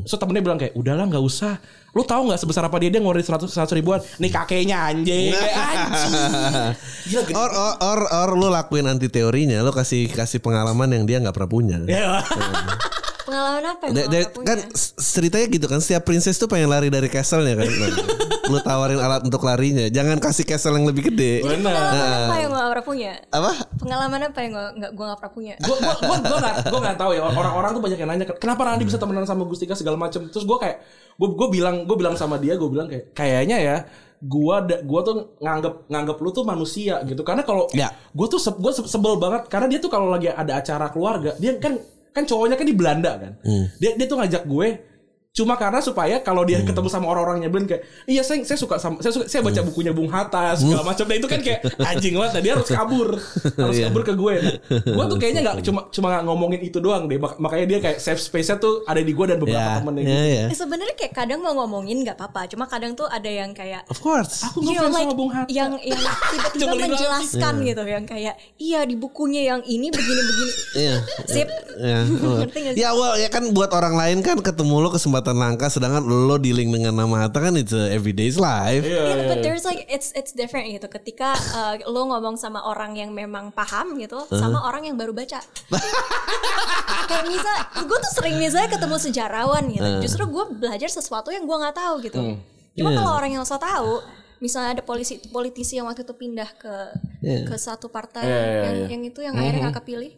[0.09, 1.57] so temennya bilang kayak udahlah nggak usah.
[1.95, 2.93] Lu tahu nggak sebesar apa dia?
[2.93, 3.99] Dia ngeluarin seratus seratus ribuan.
[4.21, 5.33] Nih kakeknya anjing.
[5.73, 6.13] Anjing.
[7.09, 7.35] Gila, gede.
[7.35, 11.33] Or, or or or lu lakuin anti teorinya, lu kasih kasih pengalaman yang dia nggak
[11.33, 11.77] pernah punya.
[13.27, 14.47] Pengalaman apa yang Da- da- nggak punya?
[14.47, 14.57] kan
[14.97, 17.67] ceritanya gitu kan setiap princess tuh pengen lari dari castle-nya kan.
[17.67, 17.89] Nah,
[18.47, 21.43] lu tawarin alat untuk larinya, jangan kasih castle yang lebih gede.
[21.43, 23.11] benar Pengalaman apa yang gue gak pernah punya?
[23.29, 23.51] Apa?
[23.77, 25.53] Pengalaman apa yang gue gak, gua gak pernah punya?
[25.57, 28.61] gue gue gue gue nggak gue nggak tahu ya orang-orang tuh banyak yang nanya kenapa
[28.63, 30.77] Randy bisa temenan sama Gustika segala macam terus gue kayak
[31.13, 33.77] gue gue bilang gue bilang sama dia gue bilang kayak kayaknya ya
[34.19, 37.91] gua da, gua tuh nganggep nganggep lu tuh manusia gitu karena kalau Ya.
[38.09, 41.57] gue tuh se, gue sebel banget karena dia tuh kalau lagi ada acara keluarga dia
[41.57, 41.77] kan
[42.17, 43.33] kan cowoknya kan di Belanda kan.
[43.77, 44.67] Dia dia tuh ngajak gue
[45.37, 48.97] cuma karena supaya kalau dia ketemu sama orang-orang nyebelin kayak iya saya saya suka sama
[48.99, 51.61] saya suka saya baca bukunya Bung Hatta segala macam nah itu kan kayak
[51.93, 53.09] anjing banget nah, dia harus kabur
[53.61, 53.85] harus Iya.
[53.85, 57.21] kabur ke gue nah, gue tuh kayaknya nggak cuma cuma nggak ngomongin itu doang deh
[57.21, 60.07] Mak- makanya dia kayak safe space-nya tuh ada di gue dan beberapa Ya, temennya ya,
[60.07, 60.45] gitu ya.
[60.47, 63.99] Eh, Sebenarnya kayak kadang mau ngomongin nggak apa-apa, cuma kadang tuh ada yang kayak Of
[63.99, 64.41] course.
[64.41, 65.99] aku know, like, sama Bung Hatta yang yang
[66.31, 70.53] tiba-tiba menjelaskan gitu yang kayak iya di bukunya yang ini begini-begini.
[70.77, 70.95] Iya.
[71.25, 71.47] Sip.
[71.77, 72.73] Ya, nggak sih?
[72.75, 76.71] ya well ya kan buat orang lain kan ketemu lo kesempatan langka sedangkan lo dealing
[76.71, 78.85] dengan nama Hatta kan it's a everyday's life.
[78.85, 79.43] Iya, Yeah, iya, but iya.
[79.43, 80.87] there's like it's it's different gitu.
[80.87, 85.41] Ketika uh, lo ngomong sama orang yang memang paham gitu, sama orang yang baru baca.
[87.07, 87.55] Kayak misal,
[87.87, 89.89] gue tuh sering misalnya ketemu sejarawan gitu.
[90.03, 92.19] Justru gue belajar sesuatu yang gue nggak tahu gitu.
[92.77, 94.03] Cuma kalau orang yang so tahu,
[94.37, 96.75] misalnya ada polisi politisi yang waktu itu pindah ke
[97.47, 98.87] ke satu partai Iya, iya, yang iya.
[98.93, 100.13] yang itu yang akhirnya nggak kepilih.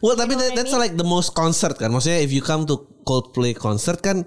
[0.00, 1.92] Well tapi that, that's like the most concert kan.
[1.92, 4.24] Maksudnya if you come to Coldplay concert kan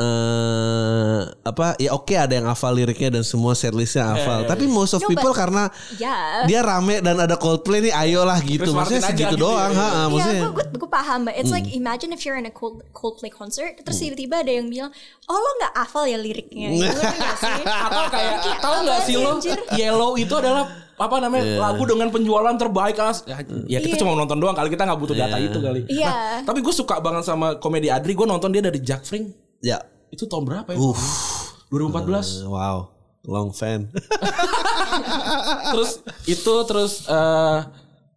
[0.00, 4.44] eh apa ya oke ada yang hafal liriknya dan semua setlistnya hafal.
[4.44, 6.44] Tapi most of No, people but- karena Ya.
[6.44, 8.64] dia rame dan ada Coldplay nih ayolah gitu.
[8.64, 9.70] Chris Maksudnya segitu gitu doang.
[9.70, 9.94] ya, ha, iya.
[9.94, 10.40] ha, maksudnya.
[10.40, 13.76] Iya, gue gue paham, but it's like imagine if you're in a Cold, Coldplay concert,
[13.78, 14.90] terus tiba-tiba ada yang bilang,
[15.26, 17.00] oh lo nggak hafal ya liriknya, gitu
[17.36, 17.62] sih?
[17.64, 19.30] atau kayak tahu nggak sih lo?
[19.72, 24.00] Yellow itu adalah apa namanya lagu dengan penjualan terbaik kelas ya, ya kita Iya.
[24.04, 26.12] cuma nonton doang kali kita nggak butuh data itu kali Iya.
[26.12, 29.78] Nah, tapi gue suka banget sama komedi Adri gue nonton dia dari Jack Fring Ya.
[30.10, 30.98] itu tahun berapa ya Uff.
[31.70, 32.90] 2014 Wow.
[33.20, 33.92] Long fan.
[35.72, 37.58] terus itu terus eh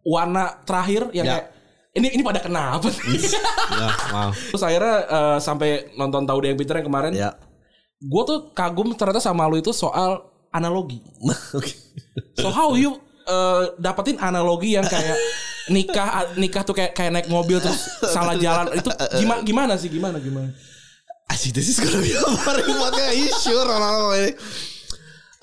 [0.04, 1.32] warna terakhir yang Ya.
[1.38, 1.46] kayak
[1.94, 3.20] ini ini pada kenapa nih?
[3.70, 4.30] ya, wow.
[4.34, 7.36] terus akhirnya eh, sampai nonton tahu yang pinter yang kemarin Ya.
[8.00, 11.00] gue tuh kagum ternyata sama lu itu soal analogi.
[12.38, 15.16] So how you uh, dapetin analogi yang kayak
[15.66, 20.18] nikah nikah tuh kayak kayak naik mobil terus salah jalan itu gimana gimana sih gimana
[20.20, 20.50] gimana?
[21.30, 23.08] Asik this is gonna be a boring podcast.
[23.08, 23.68] Are you sure?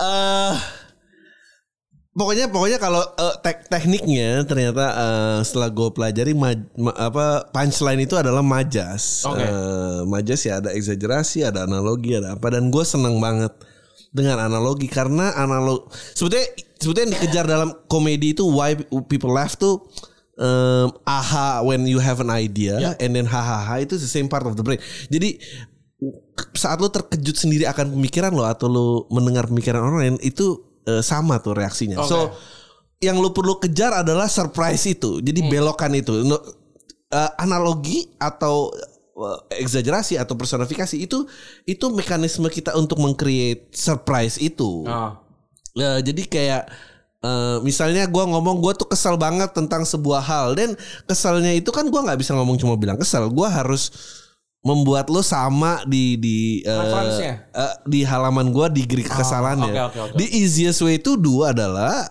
[0.02, 0.54] Eh,
[2.12, 8.06] pokoknya pokoknya kalau eh, tek- tekniknya ternyata eh, setelah gue pelajari ma- ma- apa punchline
[8.06, 9.26] itu adalah majas.
[9.26, 9.42] Oke.
[9.42, 13.54] Eh, majas ya ada exaggerasi, ada analogi, ada apa dan gue seneng banget
[14.12, 16.46] dengan analogi karena analog sebetulnya
[16.78, 18.76] sebetulnya yang dikejar dalam komedi itu why
[19.08, 19.80] people laugh tuh
[20.36, 24.58] um, aha when you have an idea and then hahaha itu the same part of
[24.58, 24.82] the brain.
[25.08, 25.40] Jadi
[26.58, 31.04] saat lo terkejut sendiri akan pemikiran lo atau lo mendengar pemikiran orang lain itu eh,
[31.04, 32.02] sama tuh reaksinya.
[32.06, 32.34] So
[33.02, 35.20] yang lo perlu kejar adalah surprise itu.
[35.26, 36.22] Jadi belokan itu.
[36.22, 36.38] No,
[37.12, 38.70] eh, analogi atau
[39.18, 41.26] eh, eksagerasi atau personifikasi itu
[41.66, 44.86] itu mekanisme kita untuk mengcreate surprise itu.
[44.86, 45.18] Ah.
[45.74, 46.64] Ya, jadi kayak
[47.26, 50.78] eh, misalnya gua ngomong gue tuh kesal banget tentang sebuah hal dan
[51.10, 53.28] kesalnya itu kan gua nggak bisa ngomong cuma bilang kesal.
[53.34, 53.90] Gua harus
[54.62, 57.36] membuat lo sama di di Referensinya.
[57.50, 59.74] eh, di halaman gua degree kekesalannya.
[59.74, 60.18] oke, oke, oke.
[60.22, 62.06] The easiest way to do adalah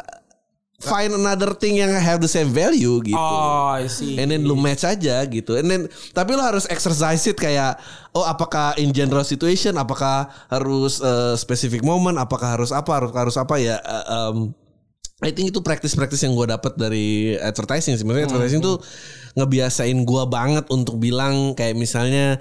[0.80, 3.14] find another thing yang have the same value gitu.
[3.14, 4.16] Oh, I see.
[4.16, 5.54] And then lu match aja gitu.
[5.60, 5.82] And then
[6.16, 7.78] tapi lu harus exercise it kayak
[8.16, 13.36] oh apakah in general situation, apakah harus uh, specific moment, apakah harus apa, harus harus
[13.36, 14.36] apa ya uh, um,
[15.20, 17.92] I think itu practice-practice yang gue dapat dari advertising.
[18.00, 18.80] Sebenarnya advertising tuh
[19.37, 22.40] ngebiasain gue banget untuk bilang kayak misalnya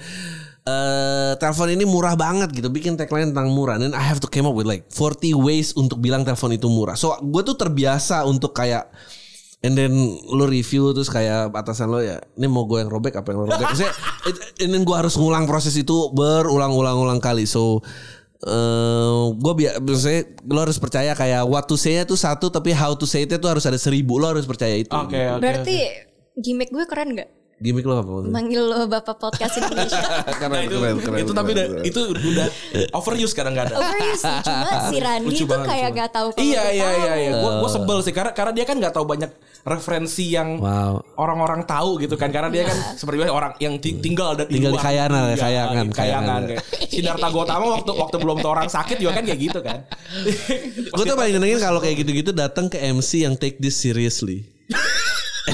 [0.63, 3.75] eh telepon ini murah banget gitu bikin tagline tentang murah.
[3.75, 6.95] Dan I have to came up with like 40 ways untuk bilang telepon itu murah.
[6.95, 8.87] So gue tuh terbiasa untuk kayak
[9.59, 9.91] and then
[10.31, 13.45] lu review terus kayak atasan lo ya ini mau gue yang robek apa yang lo
[13.51, 13.75] robek?
[13.75, 13.91] Maksudnya
[14.23, 17.43] it- and then gue harus ngulang proses itu berulang-ulang-ulang kali.
[17.43, 17.83] So
[18.39, 22.95] eh gue biar biasanya lo harus percaya kayak what to say itu satu tapi how
[22.95, 25.43] to say it tuh harus ada seribu lo harus percaya itu Oke, oke.
[25.43, 26.07] Berarti
[26.39, 27.27] gimmick gue keren gak?
[27.59, 28.11] Gimmick lo apa?
[28.25, 29.99] Manggil lo Bapak Podcast Indonesia.
[30.39, 31.83] keren, Nah, itu, keren, keren, itu tapi keren, udah, keren.
[31.85, 32.47] itu udah
[32.93, 33.77] overuse kadang kadang.
[33.77, 34.23] Overuse.
[34.41, 36.97] Cuma si Randy Lucu tuh banget, kayak lucu gak tahu kalau Iya gue iya tahu.
[36.97, 37.31] iya iya.
[37.35, 41.03] Gue gue sebel sih karena karena dia kan nggak tahu banyak referensi yang Wow.
[41.15, 44.71] orang-orang tahu gitu kan karena dia kan seperti biasa orang yang ti- tinggal dan Tinggal
[44.71, 46.41] di kayangan, Iya, kayangan, kayangan
[46.81, 49.83] Siddhartha Gautama waktu waktu belum tahu orang sakit juga kan kayak gitu kan.
[50.89, 54.47] Gue tuh paling nyenengin kalau kayak gitu-gitu datang ke MC yang take this seriously.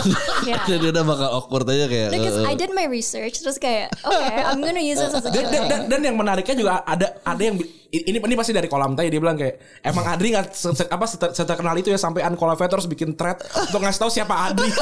[0.49, 0.61] Ya.
[0.67, 2.09] Jadi udah bakal awkward aja kayak.
[2.13, 5.31] Because eh, I did my research terus kayak okay I'm gonna use this as a
[5.33, 7.57] dan, dan, dan, dan yang menariknya juga ada ada yang
[7.89, 11.05] ini ini pasti dari kolam tadi dia bilang kayak emang Adri nggak se- se- apa
[11.07, 14.67] sete- seterkenal itu ya sampai unqualified terus bikin thread untuk ngasih tahu siapa Adri.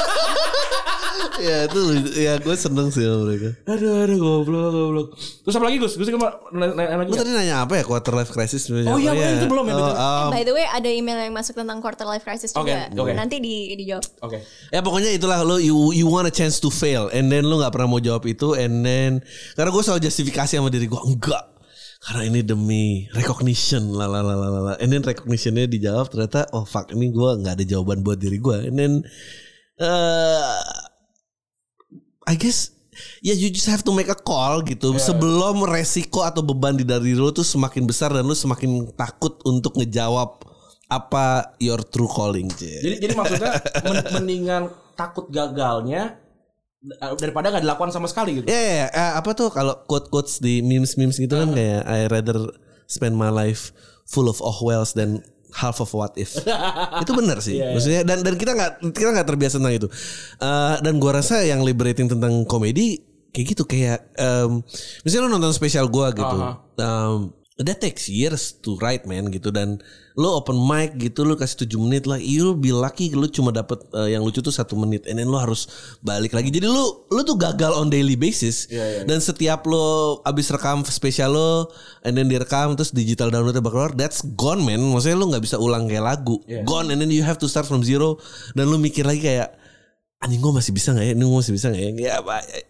[1.38, 1.80] ya itu
[2.14, 3.50] ya gue seneng sih sama mereka.
[3.66, 5.08] aduh aduh goblok goblok.
[5.18, 5.94] Terus apa lagi Gus?
[5.94, 7.04] Gus mau nanya.
[7.06, 8.66] Lu tadi nanya apa ya quarter life crisis?
[8.70, 9.38] Oh iya, ya?
[9.38, 9.94] itu belum ya, Oh, betul.
[9.98, 13.02] um, By the way ada email yang masuk tentang quarter life crisis Oke, juga.
[13.02, 13.12] oke.
[13.12, 14.04] Nanti di dijawab.
[14.24, 14.38] Oke.
[14.70, 17.70] Ya pokoknya itulah lo you you want a chance to fail and then lu nggak
[17.70, 19.22] pernah mau jawab itu and then
[19.54, 21.44] karena gue selalu justifikasi sama diri gue enggak
[22.04, 22.84] karena ini demi
[23.16, 27.30] recognition lah lah lah lah lah and then recognitionnya dijawab ternyata oh fuck ini gue
[27.40, 28.92] nggak ada jawaban buat diri gue and then
[29.80, 30.52] eh
[32.24, 32.72] I guess
[33.20, 37.12] ya you just have to make a call gitu sebelum resiko atau beban di dari
[37.18, 40.40] lo tuh semakin besar dan lu semakin takut untuk ngejawab
[40.88, 42.46] apa your true calling.
[42.54, 44.62] Jadi jadi maksudnya men- mendingan
[44.94, 46.20] takut gagalnya
[46.86, 48.46] eh, daripada nggak dilakukan sama sekali gitu.
[48.46, 48.88] Ya, ya, ya.
[48.92, 52.52] Eh, apa tuh kalau quote quotes di memes memes gitu kan kayak I rather
[52.86, 53.74] spend my life
[54.06, 56.34] full of oh wells than half of what if.
[57.02, 57.62] itu benar sih.
[57.62, 59.88] Maksudnya dan dan kita nggak kita nggak terbiasa tentang itu.
[60.42, 62.98] Eh, dan gua rasa yang liberating tentang komedi
[63.34, 64.62] kayak gitu kayak um,
[65.02, 66.36] misalnya lu nonton spesial gua gitu.
[66.78, 69.54] Um, that takes years to write man gitu.
[69.54, 69.78] Dan
[70.18, 73.82] lu open mic gitu lu kasih 7 menit lah you'll be lucky lu cuma dapet
[73.98, 75.06] eh, yang lucu tuh satu menit.
[75.06, 75.70] And then lu harus
[76.02, 76.50] balik lagi.
[76.50, 78.66] Jadi lu lu tuh gagal on daily basis.
[79.06, 81.70] Dan setiap lu abis rekam spesial lo
[82.02, 84.82] and then direkam terus digital downloadnya bakal keluar that's gone man.
[84.82, 86.42] Maksudnya lu nggak bisa ulang kayak lagu.
[86.66, 88.18] Gone and then you have to start from zero.
[88.58, 89.63] Dan lu mikir lagi kayak
[90.24, 91.12] anjing gue masih bisa nggak ya?
[91.12, 91.90] Ini gue masih bisa nggak ya?
[91.92, 92.14] Ya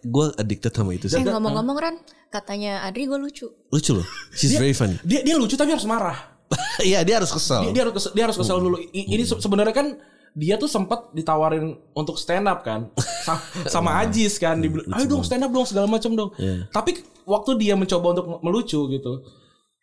[0.02, 1.16] gue addicted sama itu sih.
[1.16, 1.96] Eh ngomong-ngomong Ran,
[2.28, 3.46] katanya Adri gue lucu.
[3.70, 4.06] lucu loh.
[4.34, 4.98] She's very funny.
[5.00, 6.34] Dia dia lucu tapi harus marah.
[6.82, 7.70] Iya dia harus kesel.
[7.70, 8.76] Dia, dia harus kesel, dia harus kesel dulu.
[8.90, 9.86] I- ini se- sebenarnya kan
[10.34, 11.64] dia tuh sempat ditawarin
[11.94, 12.90] untuk stand up kan.
[13.26, 13.40] Sa-
[13.70, 14.58] sama Ajis kan.
[14.58, 16.30] Dibilang ayo dong stand up dong segala macam dong.
[16.68, 19.12] Tapi waktu dia mencoba untuk melucu gitu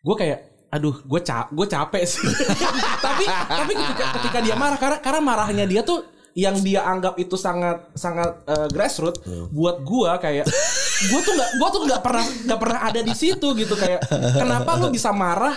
[0.02, 2.22] gue kayak aduh gue ca gue capek sih.
[3.06, 7.36] Tapi tapi ketika, ketika dia marah karena karena marahnya dia tuh yang dia anggap itu
[7.36, 9.20] sangat sangat eh, grassroots
[9.52, 10.48] buat gua kayak
[11.12, 14.00] gua tuh nggak gua tuh nggak pernah nggak pernah ada di situ gitu kayak
[14.36, 15.56] kenapa lu bisa marah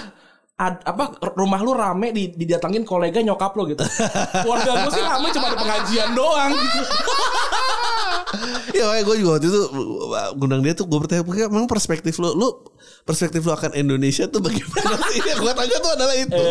[0.55, 3.83] ad- apa rumah lu rame di, didatangin kolega nyokap lu gitu?
[4.39, 6.79] Keluarga gue sih rame cuma ada pengajian doang gitu.
[8.75, 9.61] Ya makanya gue juga waktu itu
[10.35, 12.67] Gundang dia tuh gue bertanya "Bagaimana Emang perspektif lo Lu
[13.07, 15.23] perspektif lo akan Indonesia tuh bagaimana sih?
[15.29, 16.43] Yang gue tanya tuh adalah itu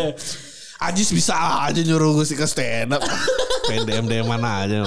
[0.81, 1.33] Ajis bisa
[1.63, 3.01] aja nyuruh gue sih ke stand up.
[3.65, 4.83] PDM DM mana aja.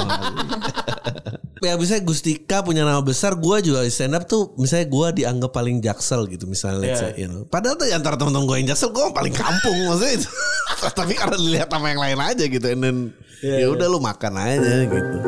[1.59, 5.51] Ya misalnya Gustika punya nama besar Gue juga di stand up tuh Misalnya gue dianggap
[5.51, 7.43] paling jaksel gitu Misalnya let's say, you know.
[7.51, 10.31] Padahal tuh antara teman-teman gue yang jaksel Gue paling kampung Maksudnya itu.
[11.03, 12.97] Tapi karena dilihat sama yang lain aja gitu And then
[13.43, 15.19] Ya udah lu makan aja gitu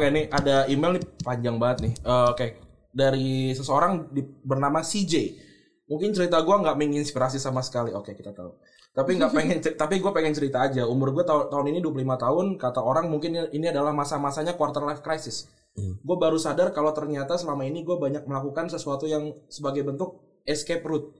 [0.00, 1.92] Oke nih ada email nih panjang banget nih.
[2.00, 2.46] Eh, Oke
[2.88, 5.36] dari seseorang di- bernama CJ.
[5.92, 7.92] Mungkin cerita gua nggak menginspirasi sama sekali.
[7.92, 8.56] Oke kita tahu.
[8.96, 10.88] Tapi nggak pengen, tapi gue pengen cerita aja.
[10.88, 12.46] Umur gue tahun tahun ini 25 tahun.
[12.56, 15.52] Kata orang mungkin ini adalah masa-masanya quarter life crisis.
[15.76, 20.82] Gue baru sadar kalau ternyata selama ini gue banyak melakukan sesuatu yang sebagai bentuk escape
[20.82, 21.12] route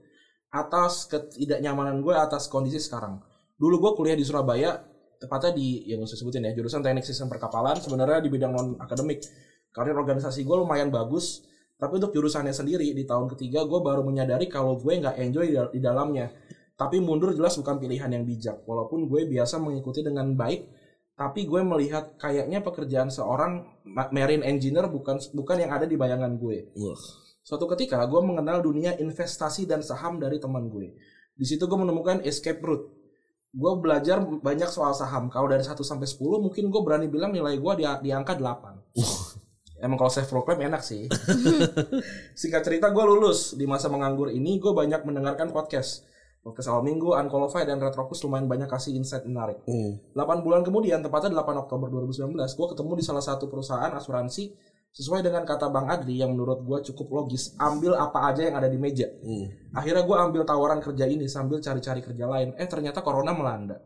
[0.49, 3.21] atas ketidaknyamanan gue atas kondisi sekarang.
[3.61, 4.81] Dulu gue kuliah di Surabaya,
[5.21, 7.77] tepatnya di yang saya sebutin ya jurusan teknik sistem perkapalan.
[7.77, 9.21] Sebenarnya di bidang non akademik.
[9.71, 11.47] Karir organisasi gue lumayan bagus,
[11.79, 15.57] tapi untuk jurusannya sendiri di tahun ketiga gue baru menyadari kalau gue nggak enjoy di,
[15.77, 16.27] di dalamnya.
[16.75, 18.65] Tapi mundur jelas bukan pilihan yang bijak.
[18.67, 20.67] Walaupun gue biasa mengikuti dengan baik,
[21.15, 26.35] tapi gue melihat kayaknya pekerjaan seorang ma- marine engineer bukan bukan yang ada di bayangan
[26.35, 26.73] gue.
[26.75, 27.01] Wah.
[27.41, 30.93] Suatu ketika gue mengenal dunia investasi dan saham dari teman gue.
[31.33, 32.85] Di situ gue menemukan escape route.
[33.51, 35.27] Gue belajar banyak soal saham.
[35.27, 38.95] Kalau dari 1 sampai 10 mungkin gue berani bilang nilai gue di, di angka 8.
[39.81, 41.09] Emang kalau self proclaim enak sih.
[42.39, 46.07] Singkat cerita gue lulus di masa menganggur ini gue banyak mendengarkan podcast.
[46.41, 49.61] Podcast awal minggu, Unqualified dan Retropus lumayan banyak kasih insight menarik.
[50.17, 54.49] 8 bulan kemudian, tepatnya 8 Oktober 2019, gue ketemu di salah satu perusahaan asuransi
[54.91, 58.67] sesuai dengan kata Bang Adli yang menurut gue cukup logis, ambil apa aja yang ada
[58.67, 59.07] di meja.
[59.71, 62.51] Akhirnya gue ambil tawaran kerja ini sambil cari-cari kerja lain.
[62.59, 63.79] Eh ternyata corona melanda.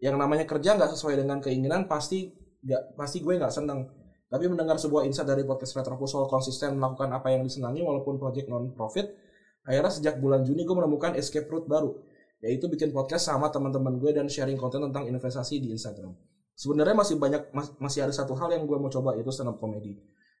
[0.00, 2.32] Yang namanya kerja nggak sesuai dengan keinginan pasti
[2.64, 3.84] nggak pasti gue nggak seneng.
[4.26, 8.50] Tapi mendengar sebuah insight dari podcast Retropus soal konsisten melakukan apa yang disenangi walaupun project
[8.50, 9.06] non profit,
[9.62, 11.94] akhirnya sejak bulan Juni gue menemukan escape route baru,
[12.42, 16.10] yaitu bikin podcast sama teman-teman gue dan sharing konten tentang investasi di Instagram.
[16.58, 19.62] Sebenarnya masih banyak mas- masih ada satu hal yang gue mau coba yaitu stand up
[19.62, 19.94] comedy.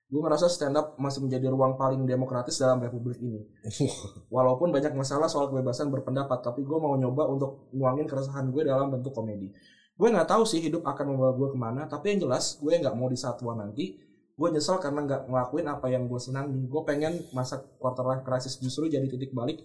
[0.06, 3.42] Gue ngerasa stand up masih menjadi ruang paling demokratis dalam republik ini.
[4.34, 8.94] Walaupun banyak masalah soal kebebasan berpendapat, tapi gue mau nyoba untuk nuangin keresahan gue dalam
[8.94, 9.50] bentuk komedi.
[9.98, 12.94] Gue nggak tahu sih hidup akan membawa gue ke mana, tapi yang jelas gue nggak
[12.94, 13.98] mau di saat tua nanti.
[14.38, 16.70] Gue nyesel karena nggak ngelakuin apa yang gue senangi.
[16.70, 19.58] Gue pengen masa quarter life crisis justru jadi titik balik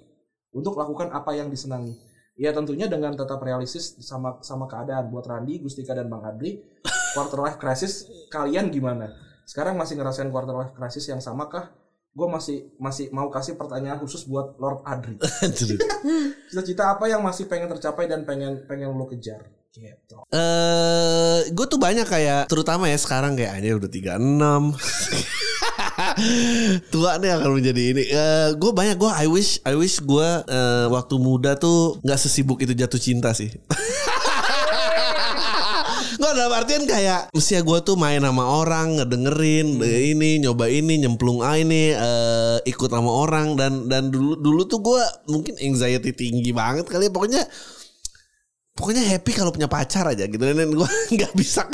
[0.57, 1.93] untuk lakukan apa yang disenangi.
[2.33, 5.13] Ya tentunya dengan tetap realistis sama sama keadaan.
[5.13, 6.57] Buat Randi, Gustika dan Bang Adli,
[7.13, 9.30] quarter life crisis kalian gimana?
[9.51, 11.75] Sekarang masih ngerasain quarter life crisis yang sama kah?
[12.15, 15.19] Gue masih masih mau kasih pertanyaan khusus buat Lord Adri.
[16.47, 19.43] Cita-cita apa yang masih pengen tercapai dan pengen pengen lo kejar?
[19.75, 20.15] Gitu.
[20.31, 24.39] Eh, gue tuh banyak kayak terutama ya sekarang kayak aja udah 36
[26.95, 28.03] tua nih akan menjadi ini.
[28.07, 32.63] Eh, gue banyak gue I wish I wish gue eh, waktu muda tuh nggak sesibuk
[32.63, 33.51] itu jatuh cinta sih.
[36.41, 41.45] Dalam artian kayak usia gue tuh main sama orang ngedengerin eh, ini nyoba ini nyemplung
[41.45, 43.53] ah ini eh, ikut sama orang.
[43.53, 47.13] Dan dan dulu dulu tuh gue mungkin anxiety tinggi banget kali ya.
[47.13, 47.45] Pokoknya
[48.73, 50.41] pokoknya happy kalau punya pacar aja gitu.
[50.41, 51.69] Dan gue nggak bisa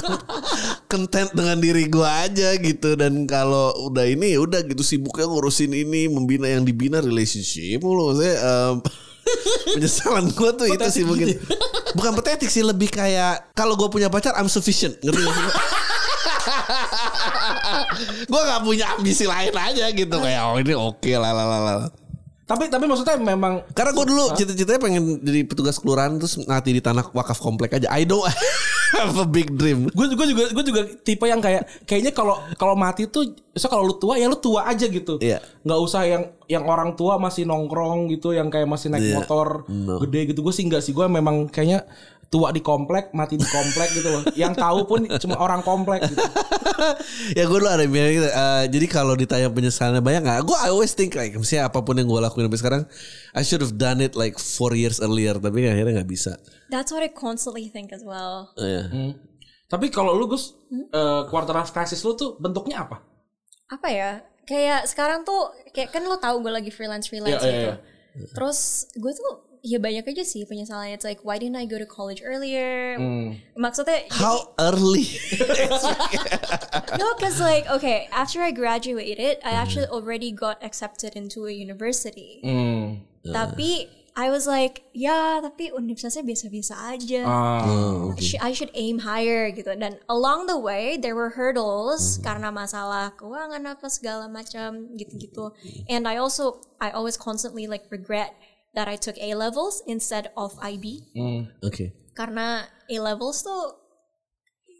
[0.92, 3.00] content dengan diri gue aja gitu.
[3.00, 4.84] Dan kalau udah ini ya udah gitu.
[4.84, 8.20] Sibuknya ngurusin ini membina yang dibina relationship mulu.
[8.20, 8.84] Saya em,
[9.80, 11.40] penyesalan gue tuh itu sih mungkin
[11.98, 14.94] bukan patetik sih lebih kayak kalau gue punya pacar I'm sufficient.
[15.02, 15.46] Ngerti gak sih?
[18.32, 20.16] Gue nggak punya ambisi lain aja gitu.
[20.22, 21.90] Kayak oh ini oke lah lah lah lah
[22.48, 26.80] Tapi tapi maksudnya memang karena gue dulu cita-citanya pengen jadi petugas kelurahan terus mati di
[26.80, 27.92] tanah wakaf komplek aja.
[27.92, 28.24] I don't
[28.96, 29.92] have a big dream.
[29.92, 33.84] gue juga juga gue juga tipe yang kayak kayaknya kalau kalau mati tuh so kalau
[33.84, 35.44] lu tua ya lu tua aja gitu Iya.
[35.62, 39.16] nggak usah yang yang orang tua masih nongkrong gitu yang kayak masih naik Iya.
[39.20, 40.00] motor No.
[40.00, 41.84] gede gitu gue sih nggak sih gue memang kayaknya
[42.28, 46.20] tua di komplek mati di komplek gitu loh yang tahu pun cuma orang komplek gitu
[47.38, 48.28] ya gue dulu ada yang bilang gitu.
[48.28, 50.40] eh, jadi kalau ditanya penyesalannya banyak nggak?
[50.44, 52.84] Gue I always think like misalnya apa pun yang gue lakuin sampai sekarang,
[53.34, 55.36] I should have done it like four years earlier.
[55.36, 56.36] Tapi akhirnya nggak bisa.
[56.68, 58.52] That's what I constantly think as well.
[58.58, 58.84] Iya.
[58.92, 59.14] Hmm.
[59.68, 63.04] tapi kalau lu Gus eh, quarter life crisis lu tuh bentuknya apa
[63.68, 64.12] Apa ya?
[64.48, 67.72] Kayak sekarang tuh kayak kan lo tahu gue lagi freelance freelance Iya, iya, gitu.
[67.76, 68.28] iya.
[68.32, 70.96] Terus gue tuh ya banyak aja sih penyesalannya.
[70.96, 72.96] It's like why didn't I go to college earlier?
[72.96, 73.44] Hmm.
[73.60, 75.04] Maksudnya How early?
[77.00, 79.62] no, because like okay, after I graduated, I Hmm.
[79.68, 82.40] actually already got accepted into a university.
[82.40, 83.04] Hmm.
[83.28, 87.22] Tapi I was like, ya tapi universitasnya biasa-biasa aja.
[87.22, 88.18] Ah.
[88.18, 89.70] I should- I should aim higher gitu.
[89.78, 95.54] Dan along the way there were hurdles karena masalah keuangan apa segala macam gitu-gitu.
[95.86, 98.34] And I also I always constantly like regret
[98.78, 101.50] that I took A levels instead of IB Hmm.
[101.60, 101.90] Oke.
[102.14, 103.82] karena A levels tuh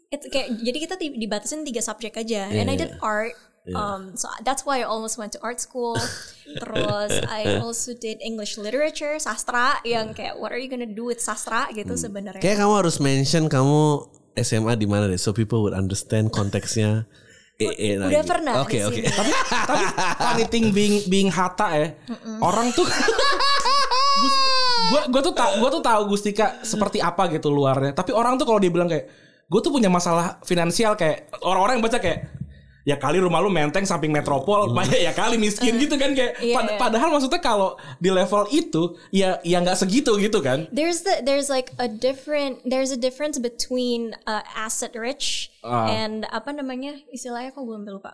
[0.08, 2.48] itu kayak jadi kita di- dibatasin tiga subjek aja.
[2.48, 3.34] And I did art.
[3.68, 5.92] Um, so that's why I almost went to art school.
[6.64, 11.20] Terus I also did English literature, sastra yang kayak what are you gonna do with
[11.20, 12.40] sastra gitu sebenarnya.
[12.40, 14.08] Kayak kamu harus mention kamu
[14.40, 17.04] SMA di mana deh, so people would understand konteksnya.
[17.58, 18.24] EE Udah lagi.
[18.24, 18.96] pernah Oke di oke.
[18.96, 19.10] sini.
[19.10, 19.84] tapi tapi
[20.16, 21.88] funny thing being being Hatta ya
[22.38, 22.86] orang tuh
[24.88, 28.44] gua gua tuh tak gua tuh tahu Gustika seperti apa gitu luarnya tapi orang tuh
[28.44, 29.08] kalau dia bilang kayak
[29.44, 32.28] gue tuh punya masalah finansial kayak orang-orang yang baca kayak
[32.84, 36.52] ya kali rumah lu menteng samping metropol banyak ya kali miskin gitu kan kayak Iya,
[36.52, 36.76] pad- iya.
[36.76, 41.48] padahal maksudnya kalau di level itu ya ya nggak segitu gitu kan There's the there's
[41.48, 45.88] like a different there's a difference between uh, asset rich Ah.
[45.90, 48.12] and apa namanya istilahnya kok belum lupa.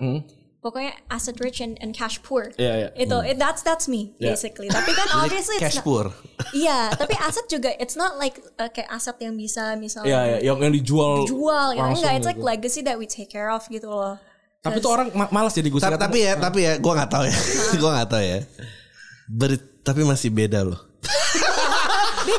[0.64, 2.48] Pokoknya asset rich and, and cash poor.
[2.56, 2.88] Iya, iya.
[2.96, 4.32] Itu it, that's that's me Iya.
[4.32, 4.66] basically.
[4.66, 6.04] Tapi kan obviously it's Cash not- poor.
[6.56, 10.38] Iya, tapi aset juga it's not like uh, kayak aset yang bisa misalnya ya, ya
[10.48, 12.48] yang yang dijual jual ya enggak it's like gitu.
[12.48, 14.16] legacy that we take care of gitu loh.
[14.58, 17.28] tapi tuh orang ma- malas jadi Ta- Gustika tapi ya, tapi ya, gue nggak tahu
[17.28, 17.36] ya,
[17.84, 18.38] gue nggak tahu ya.
[19.28, 20.80] Ber- tapi masih beda loh.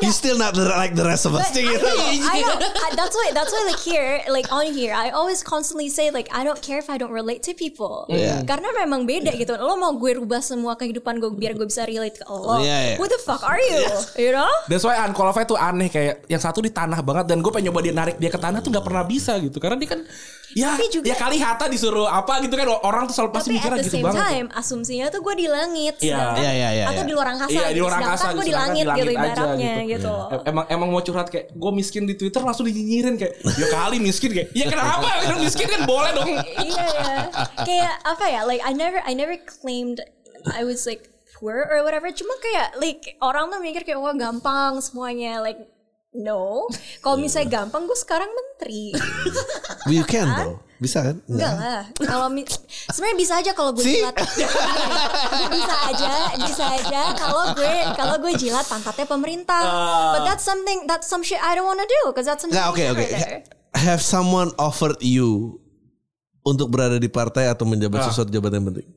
[0.01, 1.49] You still not the- like the rest of us.
[1.49, 2.57] But I know, I know.
[2.89, 3.29] I- That's why.
[3.33, 6.79] That's why, like here, like on here, I always constantly say like I don't care
[6.81, 8.09] if I don't relate to people.
[8.09, 8.41] Yeah.
[8.43, 9.53] Karena memang beda gitu.
[9.57, 12.61] Lo mau gue rubah semua kehidupan gue biar gue bisa relate ke lo.
[12.61, 12.97] Yeah, yeah.
[12.97, 13.85] Who the fuck are you?
[14.17, 14.49] You know?
[14.65, 17.79] That's why unqualified tuh aneh kayak yang satu di tanah banget dan gue pengen nyoba
[17.85, 20.01] dia narik dia ke tanah tuh nggak pernah bisa gitu karena dia kan
[20.55, 23.55] ya Tapi juga- ya kali Hatta disuruh apa gitu kan orang tuh selalu pasti Tapi
[23.59, 24.23] mikirnya at the gitu same banget.
[24.23, 25.95] time, asumsinya tuh gue di langit.
[25.99, 26.15] Iya.
[26.33, 27.03] Iya, iya, iya, Atau iya.
[27.03, 27.51] di luar angkasa.
[27.51, 30.07] Iya di luar angkasa gue di langit, gitu aja ibaratnya gitu.
[30.07, 30.27] loh.
[30.31, 33.97] Em- Emang emang mau curhat kayak gue miskin di Twitter langsung dinyinyirin kayak ya kali
[33.99, 36.31] miskin kayak ya kenapa Kan miskin kan boleh dong.
[36.57, 37.15] iya ya
[37.57, 39.99] kayak apa ya like I never I never claimed
[40.47, 44.79] I was like poor or whatever cuma kayak like orang tuh mikir kayak wah gampang
[44.79, 45.59] semuanya like
[46.15, 46.65] no
[46.99, 48.95] kalau misalnya gampang gue sekarang menteri
[49.93, 50.59] You can bro.
[50.75, 51.15] Bisa kan?
[51.27, 52.27] enggak lah kalau
[52.91, 53.95] sebenarnya bisa aja kalau gue See?
[54.03, 54.15] jilat
[55.55, 59.63] bisa aja bisa aja kalau gue kalau gue jilat pantatnya pemerintah
[60.11, 62.83] but that's something that's some shit I don't wanna do because that's something Nggak, oke
[62.91, 63.05] oke.
[63.07, 63.39] there.
[63.75, 65.59] Have someone offered you
[66.43, 68.87] untuk berada di partai atau menjabat sesuatu jabatan yang penting?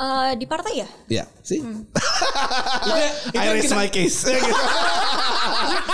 [0.00, 1.60] Eh, di partai ya Ya, sih.
[1.60, 1.84] Hmm.
[3.36, 4.24] I raise my case.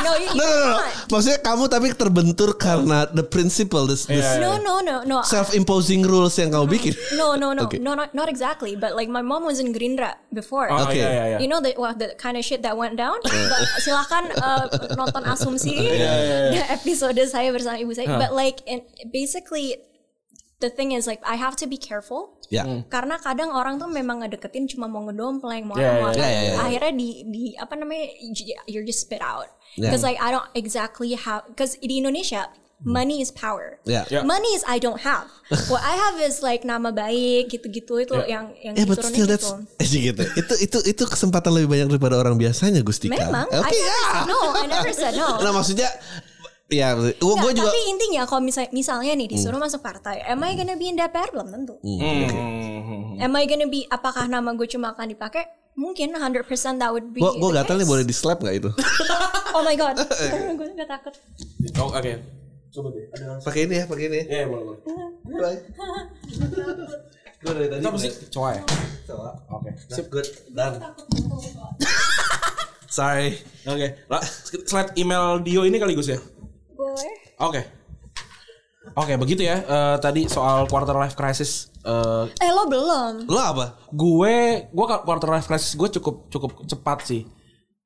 [0.02, 0.76] No you, No, no.
[1.10, 6.34] Maksudnya kamu tapi terbentur karena the principle, this, this no no no no self-imposing rules
[6.36, 6.92] yang kamu bikin.
[7.14, 7.78] No, no, no, Okay.
[7.78, 8.74] no, not not exactly.
[8.74, 10.70] But like my mom was in Gerindra before.
[10.70, 10.94] Oh, Oke.
[10.98, 11.38] iya, iya, iya.
[11.38, 13.18] You know the well, the kind of shit that went down.
[13.22, 15.74] But silahkan uh, nonton asumsi
[16.52, 18.18] the episode saya bersama ibu saya.
[18.18, 19.78] But like in, basically
[20.60, 22.36] the thing is like I have to be careful.
[22.48, 22.64] Ya.
[22.88, 26.64] Karena kadang orang tuh memang ngedeketin cuma mau ngedompleng, mau Yeah, yeah, yeah, yeah, yeah.
[26.64, 28.06] Akhirnya di di apa namanya
[28.70, 29.50] you're just spit out.
[29.76, 29.90] Yeah.
[29.90, 32.48] Because like I don't exactly have because di Indonesia
[32.84, 33.80] money is power.
[33.88, 34.04] Ya.
[34.08, 34.24] Yeah.
[34.24, 35.28] Money is I don't have.
[35.72, 39.48] What I have is like nama baik gitu-gitu itu yang yang Ya, but still that's
[39.80, 40.12] gitu.
[40.12, 40.22] gitu.
[40.36, 43.16] Itu itu itu kesempatan lebih banyak daripada orang biasanya, Gustika.
[43.16, 43.84] Memang, Oke I ya.
[43.88, 45.28] never said no, I never said no.
[45.44, 45.88] Nah, maksudnya
[46.66, 50.74] ya gue juga Tapi intinya kalau misal, misalnya nih disuruh masuk partai, am I gonna
[50.74, 51.78] be in DPR belum tentu.
[51.82, 53.22] Hmm.
[53.22, 55.46] Am I gonna be apakah nama gue cuma akan dipakai?
[55.76, 56.48] Mungkin 100%
[56.80, 57.20] that would be.
[57.20, 58.70] gue gatal nih boleh di slap nggak itu?
[59.56, 59.96] Oh my god,
[60.60, 61.16] gue gak takut.
[61.80, 62.12] Oh, oke.
[62.68, 63.08] Coba deh.
[63.40, 64.20] Pakai ini ya, pakai ini.
[64.28, 64.76] Iya, boleh,
[65.24, 65.56] boleh.
[67.40, 67.82] Gue dari tadi.
[67.88, 68.12] Apa sih?
[68.28, 68.62] Coba ya.
[69.48, 69.72] Oke.
[69.88, 70.28] Sip, good.
[70.52, 70.76] Done.
[73.00, 73.40] Sorry.
[73.64, 74.04] Oke.
[74.12, 76.20] Lah, Slide email Dio ini kali Gus ya.
[77.36, 77.60] Oke.
[78.94, 79.60] Oke, begitu ya.
[79.60, 81.68] Eh, tadi soal quarter life crisis.
[81.82, 83.26] eh, Eh lo belum.
[83.26, 83.76] Lo apa?
[83.90, 84.36] gue,
[84.70, 87.22] gue quarter life crisis gue cukup cukup cepat sih.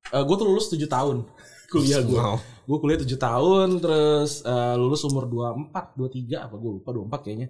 [0.07, 1.25] Eh, gue tuh lulus 7 tahun
[1.73, 2.15] kuliah gue.
[2.15, 2.37] Wow.
[2.63, 7.47] Gue kuliah 7 tahun, terus eh, lulus umur 24, 23 apa gue lupa 24 kayaknya.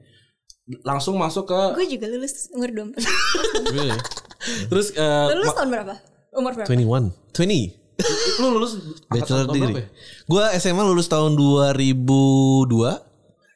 [0.87, 3.75] Langsung masuk ke Gue juga lulus umur 24.
[3.75, 3.99] Really?
[4.71, 5.95] terus eh, Lo lulus tahun berapa?
[6.33, 6.69] Umur berapa?
[6.71, 7.11] 21.
[7.35, 7.80] 20.
[8.37, 8.71] Lu lulus
[9.05, 9.75] Bachelor degree.
[9.77, 9.85] ya?
[10.25, 12.67] Gue SMA lulus tahun 2002.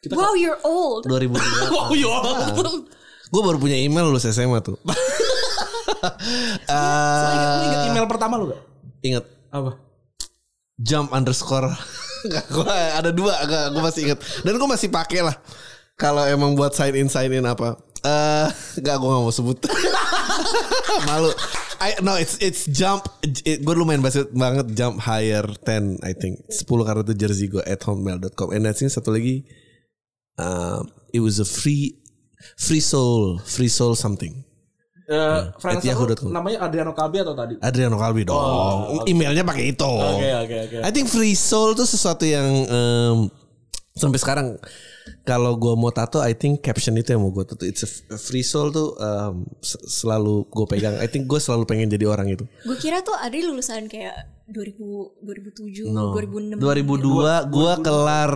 [0.05, 1.09] Wow, you're old.
[1.09, 1.73] 2002.
[1.73, 2.13] Wow, ya.
[3.25, 4.77] Gue baru punya email lulus SMA tuh.
[6.65, 8.61] Eh, Lu inget email pertama lu gak?
[9.01, 9.73] ingat Apa?
[10.77, 11.73] jump underscore.
[12.29, 14.19] Nggak, gue ada dua, gak, gue masih ingat.
[14.41, 15.33] Dan gue masih pakai lah.
[15.93, 17.73] Kalau emang buat sign in sign in apa?
[18.01, 19.57] Eh, nggak gue gak mau sebut.
[21.05, 21.33] Malu.
[21.79, 23.07] I, no, it's it's jump.
[23.23, 27.63] It, gue lumayan bahasa banget jump higher 10 I think 10 karena itu jersey gue
[27.63, 28.51] at homemail.com.
[28.55, 29.45] And think satu lagi,
[30.39, 31.99] um, it was a free
[32.55, 34.45] free soul, free soul something.
[35.05, 36.33] Eh, at lu yahoo.com.
[36.33, 37.61] namanya Adriano Kalbi atau tadi?
[37.61, 39.05] Adriano Calvi dong.
[39.05, 39.85] Emailnya pakai itu.
[39.85, 40.77] Oke, oke, oke.
[40.81, 43.29] I think free soul tuh sesuatu yang em,
[43.93, 44.57] sampai sekarang
[45.21, 47.61] kalau gue mau tato, I think caption itu yang mau gue tato.
[47.61, 48.93] It's a, free soul tuh
[49.59, 50.97] s- selalu gue pegang.
[50.97, 52.45] I think gue selalu pengen jadi orang itu.
[52.61, 54.13] Gue kira tuh Adri lulusan kayak
[54.47, 56.13] 2000, 2007, No.
[56.13, 56.57] 2006.
[56.57, 58.31] 2002 gue kelar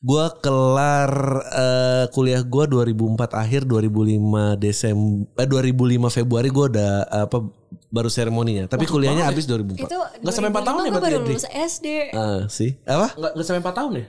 [0.00, 1.12] gue kelar
[1.52, 2.96] eh, kuliah gue 2004
[3.36, 7.44] akhir 2005 Desember eh, 2005 Februari gue udah apa
[7.92, 11.12] baru seremoninya tapi kuliahnya habis 2004 Itu Nggak sampai empat tahun ya 2005 gue berarti,
[11.12, 11.86] baru lulus SD.
[12.16, 14.04] Ah, sih apa Enggak enggak sampai 4 tahun ya?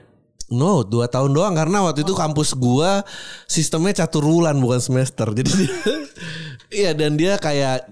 [0.52, 3.00] No, dua tahun doang karena waktu itu kampus gua
[3.44, 5.32] sistemnya catur bulan bukan semester.
[5.32, 5.72] Jadi dia,
[6.84, 7.88] iya dan dia kayak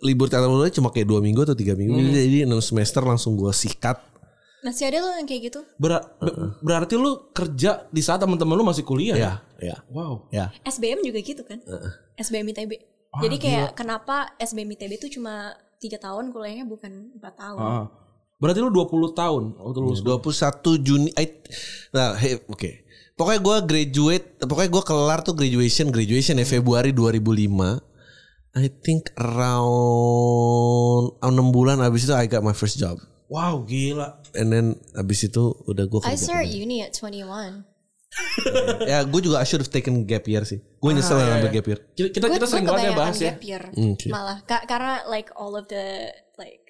[0.00, 1.92] libur catur bulan cuma kayak dua minggu atau tiga minggu.
[2.08, 4.00] Jadi enam semester langsung gua sikat.
[4.58, 5.60] Masih ada tuh yang kayak gitu.
[5.78, 9.22] Ber- be- berarti lu kerja di saat teman-teman lu masih kuliah ya?
[9.22, 9.32] Ya,
[9.62, 10.26] ya, Wow.
[10.34, 10.50] ya.
[10.66, 11.62] SBM juga gitu kan?
[12.16, 12.72] SBM ITB.
[13.22, 17.60] Jadi kayak kenapa SBM ITB itu cuma tiga tahun kuliahnya bukan empat tahun?
[17.62, 17.86] Ah.
[18.38, 20.00] Berarti lu 20 tahun waktu lulus.
[20.02, 21.10] 21 Juni.
[21.18, 21.26] I,
[21.90, 22.86] nah, hey, oke.
[23.18, 27.82] Pokoknya gua graduate, pokoknya gua kelar tuh graduation, graduation ya Februari 2005.
[28.54, 32.98] I think around 6 bulan abis itu I got my first job.
[33.28, 34.24] Wow, gila.
[34.32, 34.66] And then
[34.96, 36.18] abis itu udah gue I kerja.
[36.32, 37.28] start uni at 21.
[38.88, 40.64] ya gue juga I should have taken gap year sih.
[40.80, 41.56] Gue nyesel iya, ngambil iya.
[41.60, 41.80] gap year.
[41.92, 43.36] Kita kita, Gue kita sering banget ya bahas ya.
[43.36, 44.08] gap year, oke.
[44.08, 46.08] malah Ka- karena like all of the
[46.40, 46.64] like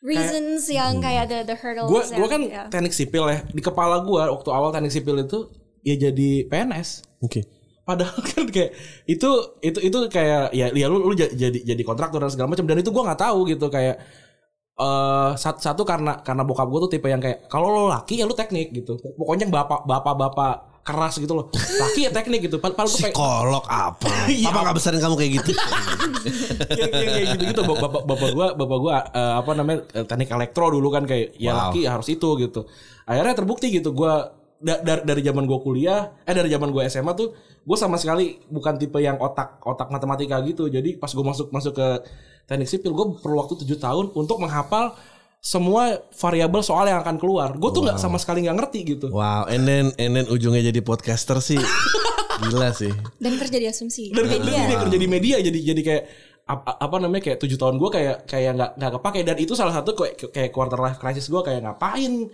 [0.00, 1.88] reasons yang kayak the the hurdles.
[1.88, 2.64] Gue gua kan ya.
[2.72, 3.44] teknik sipil ya.
[3.44, 5.48] Di kepala gue waktu awal teknik sipil itu
[5.84, 7.04] ya jadi PNS.
[7.20, 7.44] Oke.
[7.84, 8.72] Padahal kan kayak
[9.04, 9.30] itu
[9.60, 12.80] itu itu kayak ya ya lu lu ja- jadi jadi kontraktor dan segala macam dan
[12.80, 13.96] itu gua nggak tahu gitu kayak
[14.80, 18.24] eh satu, satu karena karena bokap gue tuh tipe yang kayak kalau lo laki ya
[18.24, 18.96] lu teknik gitu.
[18.96, 21.46] Pokoknya bapak bapak bapak keras gitu loh.
[21.52, 22.56] Laki ya teknik gitu.
[22.56, 24.08] Padahal gue Psikolog apa?
[24.30, 24.48] Iya.
[24.48, 25.50] Apa nggak besarin kamu kayak gitu?
[26.66, 30.68] kayak kayak- kayak gitu-gitu bapak bapak gua bapak gua eh, apa namanya eh, teknik elektro
[30.68, 31.60] dulu kan kayak ya Wow.
[31.66, 32.60] laki harus itu gitu
[33.04, 37.12] akhirnya terbukti gitu gua da- dari dari zaman gua kuliah eh dari zaman gua SMA
[37.14, 41.48] tuh gua sama sekali bukan tipe yang otak otak matematika gitu jadi pas gua masuk
[41.50, 41.86] masuk ke
[42.46, 44.92] teknik sipil gua perlu waktu 7 tahun untuk menghafal
[45.40, 47.56] semua variabel soal yang akan keluar.
[47.56, 49.06] Gue tuh nggak sama sekali nggak ngerti gitu.
[49.08, 51.56] Wow, and then and then ujungnya jadi podcaster sih.
[52.44, 52.92] Gila sih.
[53.20, 54.12] dan kerja di asumsi.
[54.12, 54.64] Dan media.
[54.64, 56.04] dia kerja di media jadi jadi kayak
[56.48, 59.20] ap- apa namanya kayak tujuh tahun gue kayak kayak nggak nggak kepake.
[59.24, 62.28] Dan itu salah satu kayak kayak quarter life crisis gue kayak ngapain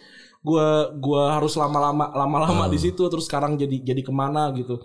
[0.46, 0.68] gue
[1.02, 4.78] gua harus lama-lama lama-lama di situ terus sekarang jadi jadi ke mana gitu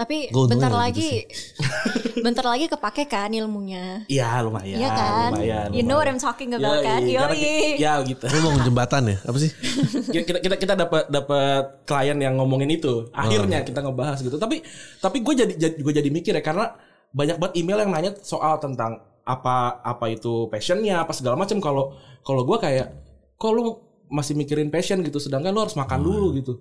[0.00, 1.28] Tapi untungnya bentar lagi,
[2.24, 4.08] bentar lagi kepake kan ilmunya.
[4.08, 5.30] Iya lumayan Iya kan?
[5.36, 6.16] lumayan, You know what lumayan.
[6.16, 7.04] I'm talking about kan?
[7.04, 7.76] Yoi, karena Yoi.
[7.76, 9.16] ya gitu Lu bangun jembatan ya?
[9.20, 9.50] Apa sih?
[10.16, 14.64] kita kita kita dapat dapat klien yang ngomongin itu akhirnya kita ngebahas gitu tapi
[15.04, 16.72] tapi gue jadi gue jadi mikir ya karena
[17.12, 21.92] banyak banget email yang nanya soal tentang apa apa itu passionnya apa segala macam kalau
[22.24, 22.88] kalau gue kayak
[23.36, 26.52] kok lu masih mikirin passion gitu sedangkan lu harus makan dulu gitu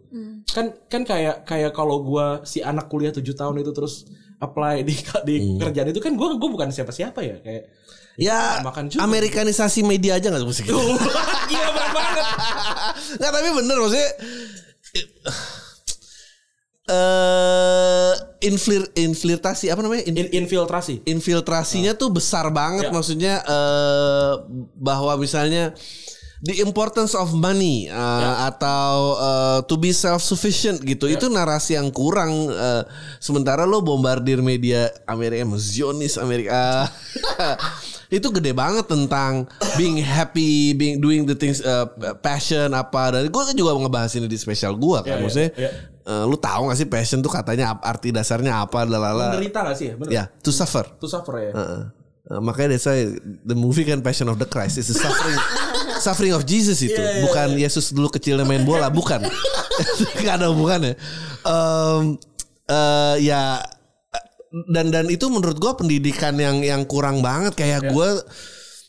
[0.47, 4.05] kan kan kayak kayak kalau gue si anak kuliah 7 tahun itu terus
[4.37, 4.93] apply di
[5.27, 7.65] di kerjaan itu kan gue gue bukan siapa siapa ya kayak
[8.19, 8.99] Ya, Makan juga.
[9.07, 10.75] Amerikanisasi media aja gak sih gitu?
[10.75, 12.25] gila bener banget
[13.15, 14.09] Nggak tapi bener maksudnya
[16.89, 20.03] eh inflir infiltrasi apa namanya?
[20.03, 22.91] In- In- infiltrasi infiltrasinya tuh besar banget Ya.
[22.91, 24.33] maksudnya eh
[24.73, 25.71] bahwa misalnya
[26.39, 31.91] the importance of money eh, atau eh, to be self sufficient gitu itu narasi yang
[31.91, 32.83] kurang eh,
[33.19, 36.87] sementara lo bombardir media Amerika Zionis Amerika.
[38.09, 39.45] Itu gede banget tentang
[39.77, 41.85] being happy being doing the things eh,
[42.25, 43.13] passion apa.
[43.13, 45.13] Dan gue juga ngebahas ini di spesial gue kan.
[45.13, 45.69] Ya, ya, maksudnya ya.
[46.09, 49.93] eh, lu tahu gak sih passion tuh katanya arti dasarnya apa lalala menderita gak sih
[49.93, 49.95] ya?
[49.99, 50.09] Bener.
[50.09, 50.89] Ya to suffer.
[50.97, 51.53] To suffer ya.
[51.53, 51.83] Heeh.
[52.29, 53.09] Uh, makanya that's why
[53.41, 55.33] the movie kan Passion of the Christ is the suffering
[55.99, 56.97] suffering of Jesus itu.
[56.97, 59.23] Iya, bukan Yesus dulu kecilnya main bola bukan.
[60.23, 60.95] Nggak ada hubungannya.
[61.43, 62.19] Um,
[62.67, 63.63] eh, ya
[64.71, 67.53] dan dan itu menurut gua pendidikan yang yang kurang banget.
[67.53, 68.17] Kayak gua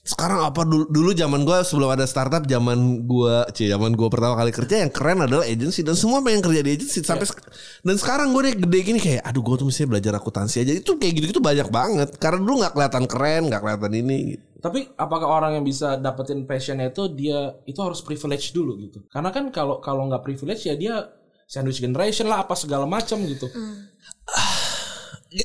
[0.01, 4.35] sekarang apa dulu dulu zaman gua sebelum ada startup zaman gua cie zaman gua pertama
[4.41, 5.85] kali kerja yang keren adalah agency.
[5.85, 7.45] Dan semua pengen kerja di agency sampai sek-
[7.85, 10.73] dan sekarang gue gede gini kayak aduh gua tuh mesti belajar akuntansi aja.
[10.73, 12.17] Itu kayak gitu gitu banyak banget.
[12.17, 14.19] Karena dulu nggak kelihatan keren nggak kelihatan ini.
[14.35, 14.50] gitu.
[14.61, 19.01] Tapi apakah orang yang bisa dapetin passionnya itu dia itu harus privilege dulu gitu?
[19.09, 21.09] Karena kan kalau kalau nggak privilege ya dia
[21.49, 23.49] sandwich generation lah apa segala macam gitu.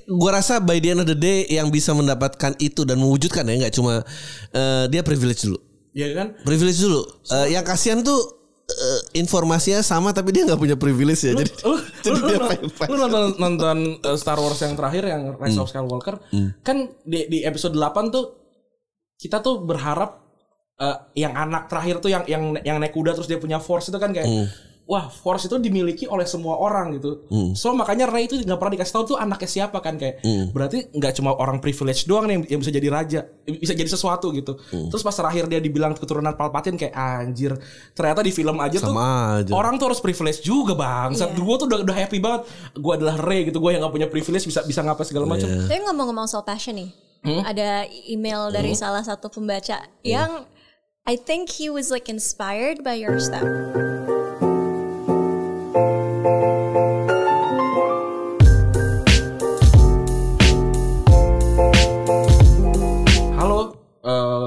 [0.10, 3.66] Gua rasa by the end of the day yang bisa mendapatkan itu dan mewujudkan ya
[3.66, 4.02] nggak cuma
[4.52, 5.62] eh, dia privilege dulu.
[5.96, 6.28] Iya kan?
[6.42, 7.02] privilege dulu.
[7.32, 8.18] Eh, yang kasihan tuh
[8.66, 12.66] eh, informasinya sama tapi dia nggak punya privilege ya jadi Lu, jadi lu, dia lu-
[12.90, 16.18] lu nonton nonton uh, Star Wars yang terakhir yang Rise of Skywalker.
[16.66, 18.45] Kan di, di episode 8 tuh
[19.16, 20.22] kita tuh berharap
[20.78, 23.96] uh, yang anak terakhir tuh yang yang yang naik kuda terus dia punya force itu
[23.96, 24.28] kan kayak
[24.86, 27.26] wah force itu dimiliki oleh semua orang gitu
[27.58, 30.22] so makanya Rey itu nggak pernah dikasih tahu tuh anaknya siapa kan kayak
[30.54, 34.30] berarti nggak cuma orang privilege doang nih yang, yang bisa jadi raja bisa jadi sesuatu
[34.30, 34.54] gitu
[34.94, 37.58] terus pas terakhir dia dibilang keturunan Palpatine kayak anjir
[37.98, 41.18] ternyata di film aja tuh sama aja Orang tuh harus privilege juga bang.
[41.18, 42.46] Saat gue tuh udah, udah happy banget.
[42.76, 43.58] Gue adalah Ray gitu.
[43.64, 45.48] Gue yang gak punya privilege bisa bisa ngapa segala macam.
[45.48, 46.92] Tapi ngomong-ngomong soal passion nih,
[47.26, 50.46] ada email dari salah satu pembaca yang
[51.06, 53.46] I think he was like inspired by your stuff.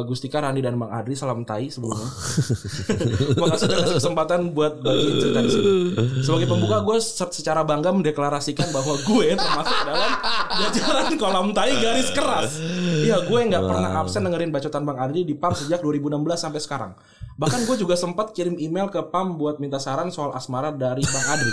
[0.08, 2.08] Gustika, Randi dan Bang Adri, salam tai sebelumnya.
[3.40, 5.70] Makasih udah kasih kesempatan buat bagi cerita di sini.
[6.18, 10.10] Sebagai pembuka, gue se- secara bangga mendeklarasikan bahwa gue termasuk dalam
[10.58, 12.56] jajaran kolam tai garis keras.
[13.04, 16.92] Iya, gue nggak pernah absen dengerin bacotan Bang Adri di PAM sejak 2016 sampai sekarang.
[17.36, 21.26] Bahkan gue juga sempat kirim email ke PAM buat minta saran soal asmara dari Bang
[21.30, 21.52] Adri.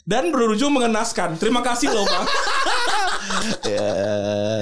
[0.00, 1.36] dan berujung mengenaskan.
[1.36, 2.24] Terima kasih loh bang.
[3.66, 3.90] ya,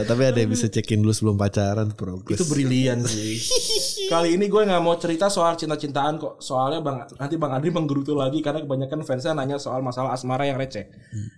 [0.04, 2.38] tapi ada yang bisa cekin dulu sebelum pacaran progres.
[2.40, 3.38] Itu brilian sih.
[4.12, 6.34] Kali ini gue nggak mau cerita soal cinta-cintaan kok.
[6.40, 10.56] Soalnya bang nanti bang Adri menggerutu lagi karena kebanyakan fansnya nanya soal masalah asmara yang
[10.56, 10.88] receh.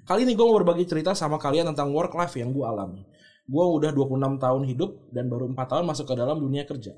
[0.06, 3.02] Kali ini gue mau berbagi cerita sama kalian tentang work life yang gue alami.
[3.50, 6.94] Gue udah 26 tahun hidup dan baru 4 tahun masuk ke dalam dunia kerja.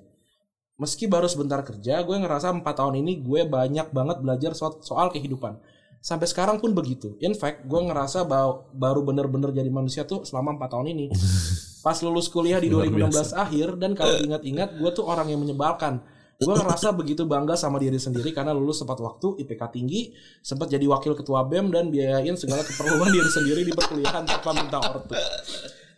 [0.77, 5.57] Meski baru sebentar kerja, gue ngerasa 4 tahun ini gue banyak banget belajar soal kehidupan.
[6.03, 7.15] Sampai sekarang pun begitu.
[7.23, 11.07] In fact, gue ngerasa bahwa baru bener-bener jadi manusia tuh selama 4 tahun ini.
[11.87, 16.03] Pas lulus kuliah di 2016 akhir dan kalau ingat-ingat gue tuh orang yang menyebalkan.
[16.43, 20.11] Gue ngerasa begitu bangga sama diri sendiri karena lulus tepat waktu, IPK tinggi,
[20.43, 24.83] sempat jadi wakil ketua BEM dan biayain segala keperluan diri sendiri di perkuliahan tanpa minta
[24.83, 25.15] ortu.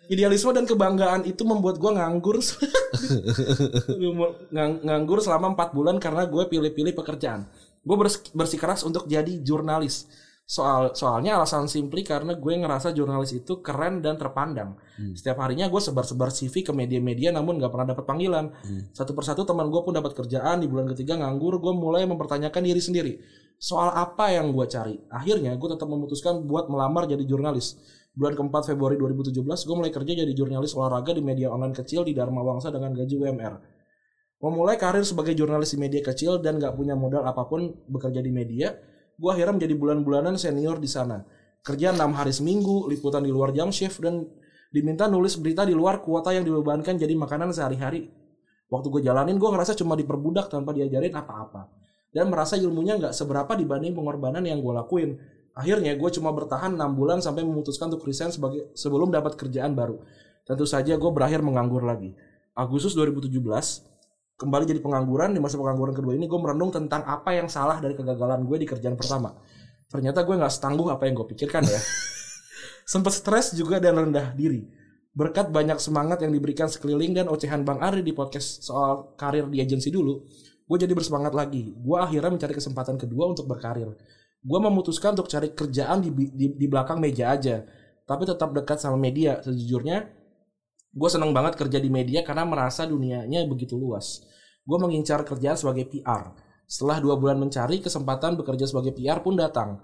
[0.05, 2.37] Idealisme dan kebanggaan itu membuat gue nganggur
[4.53, 7.49] Ngang- nganggur selama 4 bulan karena gue pilih-pilih pekerjaan.
[7.85, 10.09] Gue bers- bersikeras untuk jadi jurnalis.
[10.45, 14.76] Soal soalnya alasan simply karena gue ngerasa jurnalis itu keren dan terpandang.
[15.16, 18.53] Setiap harinya gue sebar-sebar CV ke media-media namun gak pernah dapat panggilan.
[18.93, 21.57] Satu persatu teman gue pun dapat kerjaan di bulan ketiga nganggur.
[21.64, 23.12] Gue mulai mempertanyakan diri sendiri.
[23.57, 25.01] Soal apa yang gue cari?
[25.09, 27.80] Akhirnya gue tetap memutuskan buat melamar jadi jurnalis.
[28.12, 32.12] Bulan keempat Februari 2017 gue mulai kerja jadi jurnalis olahraga di media online kecil di
[32.12, 33.74] Dharma Wangsa dengan gaji UMR.
[34.45, 38.28] Memulai karir sebagai jurnalis di media kecil dan gak punya modal apa pun bekerja di
[38.28, 38.76] media,
[39.16, 41.24] gue akhirnya menjadi bulan-bulanan senior di sana.
[41.64, 44.20] Kerja 6 hari seminggu, liputan di luar jam shift, dan
[44.68, 48.12] diminta nulis berita di luar kuota yang dibebankan jadi makanan sehari-hari.
[48.68, 51.72] Waktu gue jalanin, gue ngerasa cuma diperbudak tanpa diajarin apa-apa.
[52.12, 55.16] Dan merasa ilmunya nggak seberapa dibanding pengorbanan yang gue lakuin.
[55.57, 60.05] Akhirnya gue cuma bertahan 6 bulan sampai memutuskan untuk resign sebagai sebelum dapat kerjaan baru.
[60.45, 62.12] Tentu saja gue berakhir menganggur lagi.
[62.53, 63.40] Agustus 2017,
[64.35, 67.95] kembali jadi pengangguran di masa pengangguran kedua ini gue merenung tentang apa yang salah dari
[67.95, 69.35] kegagalan gue di kerjaan pertama.
[69.87, 71.80] Ternyata gue nggak setangguh apa yang gue pikirkan ya.
[72.93, 74.66] Sempat stres juga dan rendah diri.
[75.14, 79.62] Berkat banyak semangat yang diberikan sekeliling dan ocehan Bang Ari di podcast soal karir di
[79.62, 80.26] agensi dulu,
[80.66, 81.70] gue jadi bersemangat lagi.
[81.70, 83.95] Gue akhirnya mencari kesempatan kedua untuk berkarir.
[84.43, 87.62] Gue memutuskan untuk cari kerjaan di, di, di belakang meja aja,
[88.05, 89.39] tapi tetap dekat sama media.
[89.39, 90.11] Sejujurnya,
[90.95, 94.22] gue seneng banget kerja di media karena merasa dunianya begitu luas.
[94.62, 96.32] Gue mengincar kerjaan sebagai PR.
[96.64, 99.82] Setelah dua bulan mencari, kesempatan bekerja sebagai PR pun datang.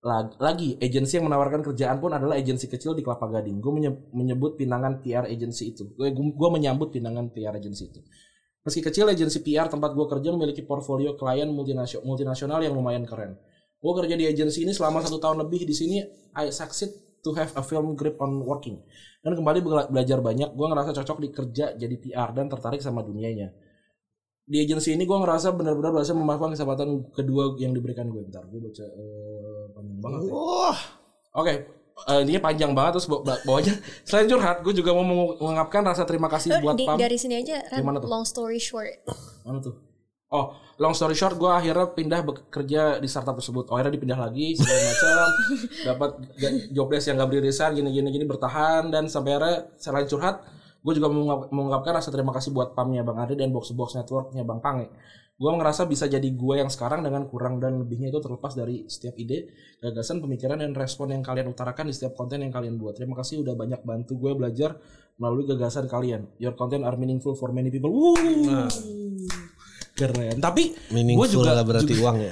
[0.00, 3.58] Lag- Lagi, agensi yang menawarkan kerjaan pun adalah agensi kecil di Kelapa Gading.
[3.58, 3.72] Gue
[4.14, 5.92] menyebut pinangan PR agensi itu.
[5.98, 8.00] Gue menyambut pinangan PR agensi itu.
[8.60, 13.36] Meski kecil, agensi PR tempat gue kerja memiliki portfolio klien multinasio- multinasional yang lumayan keren.
[13.80, 15.96] Gue kerja di agensi ini selama satu tahun lebih di sini.
[16.36, 18.80] I succeed to have a film grip on working.
[19.20, 23.00] Dan kembali bela- belajar banyak, gue ngerasa cocok di kerja jadi PR dan tertarik sama
[23.00, 23.52] dunianya.
[24.42, 28.22] Di agensi ini gue ngerasa benar-benar berhasil memanfaatkan kesempatan kedua yang diberikan gue.
[28.22, 30.32] Bentar, gue baca eh, panjang banget ya.
[30.32, 30.78] Wah,
[31.32, 31.54] Oke,
[32.08, 33.76] eh, ini panjang banget terus bawa- bawahnya.
[34.02, 36.98] Selain curhat, gue juga mau mengungkapkan rasa terima kasih buat Di- Pam.
[36.98, 38.08] dari sini aja Ran, tuh?
[38.08, 39.04] long story short
[39.44, 39.89] Mana tuh?
[40.30, 43.66] Oh, long story short, gue akhirnya pindah bekerja di startup tersebut.
[43.66, 45.26] Oh, akhirnya dipindah lagi segala macam,
[45.90, 50.46] dapat ga- job desk yang gak beririsan, gini gini bertahan dan sampai akhirnya selain curhat,
[50.86, 54.46] gue juga mengungkap- mengungkapkan rasa terima kasih buat pamnya Bang Ari dan box box networknya
[54.46, 54.86] Bang Pange.
[55.34, 59.18] Gue ngerasa bisa jadi gue yang sekarang dengan kurang dan lebihnya itu terlepas dari setiap
[59.18, 59.50] ide,
[59.82, 62.94] gagasan, pemikiran dan respon yang kalian utarakan di setiap konten yang kalian buat.
[62.94, 64.78] Terima kasih udah banyak bantu gue belajar
[65.18, 66.30] melalui gagasan kalian.
[66.38, 67.90] Your content are meaningful for many people.
[67.90, 68.70] Wuh.
[70.00, 70.36] Keren.
[70.38, 70.62] Tapi
[71.14, 72.30] gue juga lah berarti uang ya.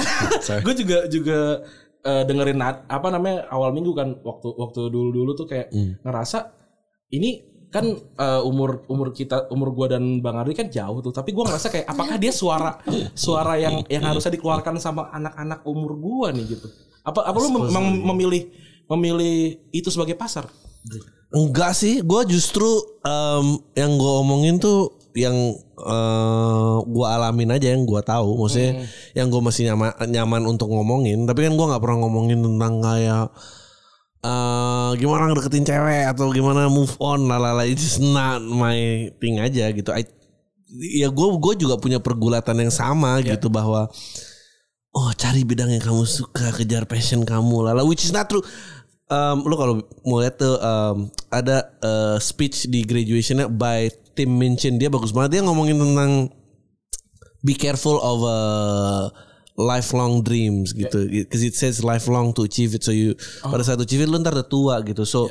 [0.62, 1.38] Gue juga juga
[2.00, 5.68] eh, dengerin nat- apa namanya awal minggu kan waktu waktu dulu dulu tuh kayak
[6.00, 6.54] ngerasa
[7.10, 11.10] ini kan eh, umur umur kita umur gua dan bang Ari kan jauh tuh.
[11.10, 12.78] Tapi gua ngerasa kayak apakah dia suara
[13.12, 16.66] suara yang yang harusnya dikeluarkan sama anak-anak umur gua nih gitu?
[17.00, 18.42] Apa apa lu mem- mem- memilih
[18.86, 19.36] memilih
[19.70, 20.50] itu sebagai pasar?
[21.30, 22.66] Enggak sih, gue justru
[23.00, 25.36] em, yang gue omongin tuh yang
[25.76, 31.28] eh, gue alamin aja yang gue tahu, maksudnya yang gue masih nyaman nyaman untuk ngomongin.
[31.28, 33.26] Tapi kan gue nggak pernah ngomongin tentang kayak
[34.20, 37.64] eh gimana ngedeketin cewek atau gimana move on, lalala.
[37.68, 39.92] Itu not my thing aja gitu.
[39.92, 40.04] I,
[40.78, 43.90] ya gue gue juga punya pergulatan yang sama gitu bahwa
[44.90, 48.42] oh cari bidang yang kamu suka kejar passion kamu lala which is not true
[49.10, 49.74] um, lu kalau
[50.06, 54.78] mau lihat tuh um, ada uh, speech di graduationnya by Tim Minchin.
[54.78, 55.38] Dia bagus banget.
[55.38, 56.30] Dia ngomongin tentang
[57.42, 59.04] be careful of uh,
[59.58, 61.04] lifelong dreams gitu.
[61.10, 62.86] Because it says lifelong to achieve it.
[62.86, 65.04] So you pada saat achieve it lu ntar udah tua gitu.
[65.04, 65.28] So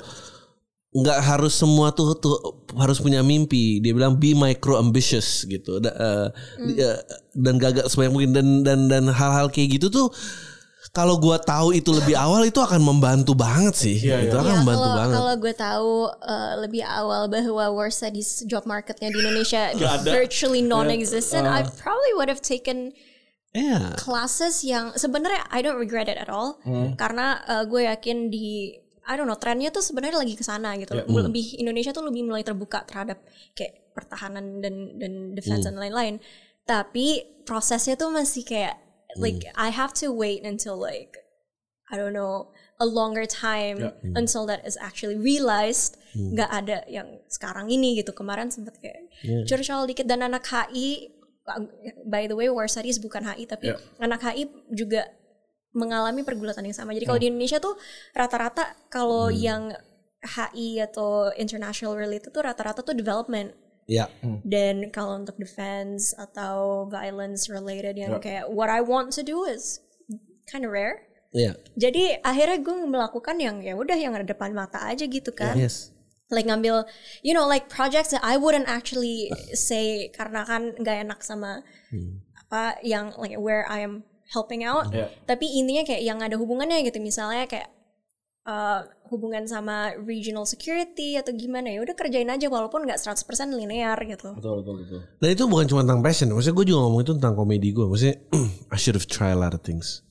[0.89, 3.77] nggak harus semua tuh tuh harus punya mimpi.
[3.77, 5.77] Dia bilang be micro ambitious gitu.
[5.77, 6.27] Da- eh,
[6.65, 6.97] di- eh,
[7.37, 8.31] dan gagal sebanyak mungkin.
[8.33, 10.09] Dan dan dan hal-hal kayak gitu tuh
[10.89, 13.97] kalau gua tahu itu lebih awal itu akan membantu banget sih.
[13.99, 14.41] Iya, itu iya.
[14.41, 15.15] akan Ya, membantu kalau banget.
[15.15, 19.69] kalau gue tahu uh, lebih awal bahwa war studies job marketnya di Indonesia
[20.01, 21.61] virtually non-existent, Uh.
[21.61, 22.91] I probably would have taken
[23.49, 23.97] Iya.
[23.97, 26.61] classes yang sebenarnya I don't regret it at all
[26.93, 28.77] karena uh, gue yakin di
[29.09, 30.93] I don't know trennya tuh sebenarnya lagi ke sana gitu.
[30.93, 33.17] Lebih Indonesia tuh lebih mulai terbuka terhadap
[33.53, 36.21] kayak pertahanan dan dan defense dan lain-lain.
[36.61, 38.77] Tapi prosesnya tuh masih kayak
[39.17, 41.17] like I have to wait until like
[41.89, 43.81] I don't know a longer time
[44.13, 45.97] until that is actually realized.
[46.13, 48.13] Nggak ada yang sekarang ini gitu.
[48.13, 49.09] Kemarin sempet kayak
[49.49, 51.13] curcol dikit dan anak HI
[52.05, 53.81] by the way war studies bukan HI tapi Yeah.
[53.97, 55.09] anak HI juga
[55.73, 56.93] mengalami pergulatan yang sama.
[56.93, 57.77] Jadi kalau di Indonesia tuh
[58.13, 59.73] rata-rata kalau yang
[60.21, 63.53] HI atau international related tuh rata-rata tuh development.
[63.89, 64.05] Ya.
[64.45, 68.21] Dan kalau untuk defense atau violence related yang Yeah.
[68.21, 69.81] kayak what I want to do is
[70.45, 71.09] kind of rare.
[71.33, 71.57] Iya.
[71.73, 75.57] Jadi akhirnya gue melakukan yang ya udah yang ada depan mata aja gitu kan.
[75.57, 75.89] Yes.
[76.29, 76.85] Like ngambil
[77.25, 81.65] you know like projects that I wouldn't actually say karena kan nggak enak sama
[82.45, 84.93] apa yang like where I am helping out.
[84.93, 85.09] Yeah.
[85.25, 87.73] Tapi intinya kayak yang ada hubungannya gitu misalnya kayak
[88.49, 93.97] uh, hubungan sama regional security atau gimana ya udah kerjain aja walaupun nggak 100% linear
[94.05, 94.33] gitu.
[94.37, 94.99] Betul betul betul.
[95.21, 96.27] Dan itu bukan cuma tentang passion.
[96.33, 97.85] Maksudnya gue juga ngomong itu tentang komedi gue.
[97.85, 98.17] Maksudnya
[98.73, 100.01] I should have tried a lot of things.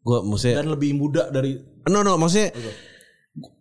[0.00, 1.58] Gue maksudnya Dan lebih muda dari
[1.90, 2.54] no no maksudnya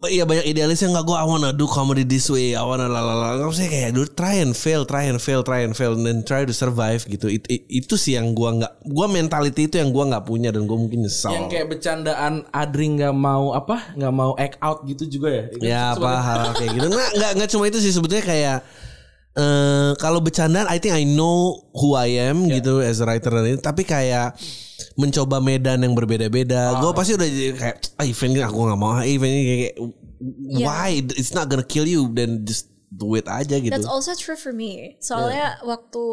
[0.01, 3.45] Iya banyak idealisnya nggak gue I wanna do comedy this way I wanna lalala nggak
[3.45, 6.49] maksudnya kayak dude try and fail try and fail try and fail then try to
[6.49, 7.29] survive gitu.
[7.29, 10.65] It- it- itu sih yang gue nggak gue mentality itu yang gue nggak punya dan
[10.65, 11.29] gue mungkin nyesal.
[11.37, 15.43] Yang kayak bercandaan Adri nggak mau apa nggak mau act out gitu juga ya.
[15.61, 16.87] ya apa hal kayak gitu.
[16.89, 18.57] Nggak nggak nggak cuma itu sih sebetulnya kayak
[19.37, 23.45] eh kalau bercandaan I think I know who I am gitu as a writer dan
[23.45, 24.33] ini tapi kayak
[24.99, 26.79] mencoba medan yang berbeda-beda.
[26.79, 28.99] Gue pasti udah jadi kayak ah event ini aku nggak mau.
[28.99, 29.75] Ah event ini kayak
[30.63, 30.99] why?
[31.15, 32.11] It's not gonna kill you.
[32.11, 33.69] Then just do it aja gitu.
[33.69, 34.97] That's also true for me.
[34.97, 36.03] Soalnya waktu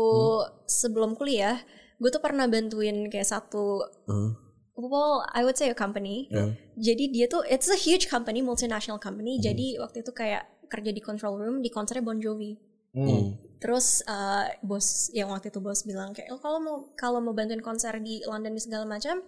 [0.69, 1.64] sebelum kuliah,
[1.97, 3.81] gue tuh pernah bantuin kayak satu,
[4.77, 6.29] well, I would say a company.
[6.77, 9.41] Jadi dia tuh, it's a huge company, multinational company.
[9.41, 12.59] Jadi waktu itu kayak kerja di control room di konsernya Bon Jovi.
[13.57, 17.61] Terus uh, bos yang waktu itu bos bilang kayak "Oh, kalau mau kalau mau bantuin
[17.61, 19.20] konser di London dan segala macam,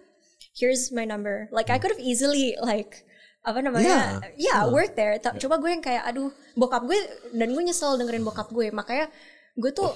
[0.53, 1.49] here's my number.
[1.49, 3.05] Like I could have easily like
[3.39, 3.89] apa namanya,
[4.35, 5.17] yeah, work there.
[5.17, 6.97] Ta- Coba gue yang kayak aduh bokap gue
[7.31, 8.69] dan gue nyesel dengerin bokap gue.
[8.69, 9.09] Makanya
[9.55, 9.89] gue tuh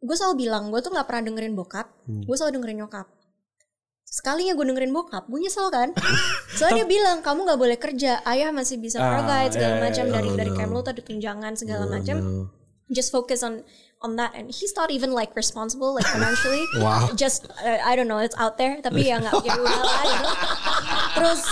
[0.00, 1.86] gue selalu bilang gue tuh nggak pernah dengerin bokap,
[2.24, 3.06] gue selalu dengerin nyokap.
[4.02, 5.94] Sekalinya gue dengerin bokap, gue nyesel kan.
[6.58, 10.30] Soalnya dia bilang kamu nggak boleh kerja, ayah masih bisa Ah, provide segala macam dari
[10.34, 12.16] dari Camelot ada tunjangan segala macam
[12.92, 13.62] just focus on
[14.00, 14.32] on that.
[14.34, 16.64] And he's not even like responsible like financially.
[16.80, 17.12] Wow.
[17.14, 18.80] just uh, I don't know it's out there.
[18.80, 20.30] Tapi ya nggak ya udah lah gitu
[21.10, 21.42] terus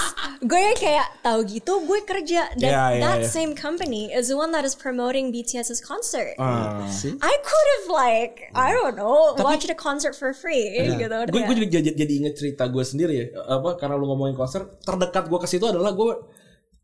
[0.41, 2.49] gue kayak tahu gitu gue kerja.
[2.57, 3.29] Dan Yeah, yeah, that yeah.
[3.29, 6.39] same company is the one that is promoting BTS's concert.
[6.41, 6.87] Ah.
[7.21, 11.57] I could have like I don't know watched a concert for free gitu gue gue
[11.65, 15.39] jadi, jadi jadi inget cerita gue sendiri ya apa karena lu ngomongin konser terdekat gue
[15.39, 16.13] ke situ adalah gue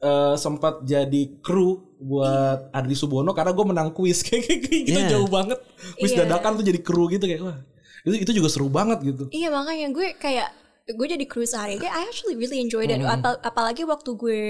[0.05, 4.21] eh, sempat jadi kru buat Adri Subono karena gue menang kuis.
[4.21, 5.11] Kayak kayak gitu Yeah.
[5.11, 5.57] jauh banget.
[5.97, 6.29] Kuis Iya.
[6.29, 7.59] dadakan tuh jadi kru gitu kayak wah
[8.05, 9.25] itu itu juga seru banget gitu.
[9.33, 10.49] Iya makanya gue kayak
[10.85, 13.01] gue jadi kru sehari kayak I actually really enjoyed it.
[13.01, 14.41] Apa- apalagi waktu gue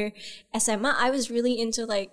[0.53, 2.11] SMA I was really into like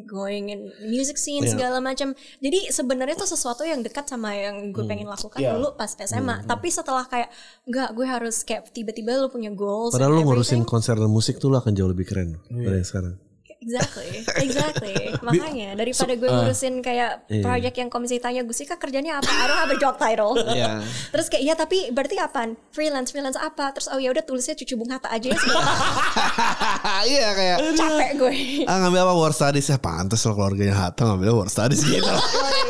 [0.00, 2.16] going in music scene segala macam.
[2.40, 5.52] Jadi sebenarnya itu sesuatu yang dekat sama yang gue pengen lakukan Iya.
[5.52, 7.28] dulu pas SMA tapi setelah kayak
[7.64, 11.52] nggak gue harus kayak tiba-tiba lu punya goals padahal lu ngurusin konser dan musik tuh
[11.52, 13.14] lu akan jauh lebih keren dari yang sekarang
[13.62, 14.10] exactly
[14.44, 14.94] exactly.
[15.22, 19.30] Makanya daripada gue ngurusin kayak project yang komisi tanya Gusika kerjanya apa?
[19.30, 20.34] I don't have a job title.
[20.52, 20.84] Iya.
[21.08, 23.72] terus kayak iya tapi berarti apa freelance freelance apa?
[23.72, 25.38] Terus oh ya udah tulisnya cucu bung hatta aja ya
[27.12, 28.34] iya kayak capek gue.
[28.68, 29.12] Ah ngambil apa?
[29.16, 29.70] War studies.
[29.72, 32.04] Ya pantas lo keluarganya Hatta ngambil war studies gitu.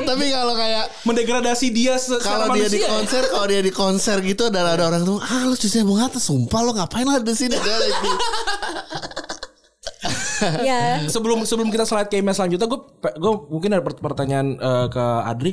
[0.07, 2.88] Tapi kalau kayak mendegradasi dia kalau dia di ya.
[2.88, 6.18] konser kalau dia di konser gitu dan ada orang tuh ah lu cucunya Bung Hatta
[6.18, 7.57] sumpah lo ngapain lah di sini
[10.43, 13.99] Dia lagi, ya sebelum sebelum kita slide ke email selanjutnya gue gue mungkin ada pert-
[13.99, 15.53] pertanyaan eh, ke Adri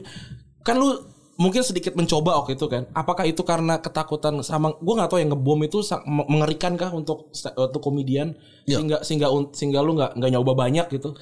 [0.62, 0.98] kan lu
[1.36, 5.32] mungkin sedikit mencoba waktu itu kan apakah itu karena ketakutan sama gue nggak tahu yang
[5.32, 8.36] ngebom itu mengerikan kah untuk untuk komedian
[8.66, 8.76] Iya.
[8.76, 11.16] sehingga sehingga sehingga lu nggak nggak nyoba banyak gitu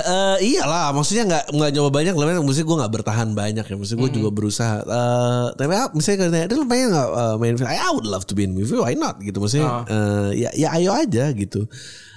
[0.00, 2.40] Eh, iyalah, maksudnya nggak nggak nyoba banyak, lah.
[2.40, 3.74] Maksudnya gue nggak bertahan banyak ya.
[3.76, 4.80] Maksudnya gue juga berusaha.
[4.80, 7.68] Eh, tapi ah, misalnya "Dia lu pengen nggak eh, main film?
[7.68, 8.72] I would love to be in movie.
[8.72, 9.20] Why not?
[9.20, 9.84] Gitu maksudnya.
[9.84, 11.68] eh, ya, ya ayo aja gitu.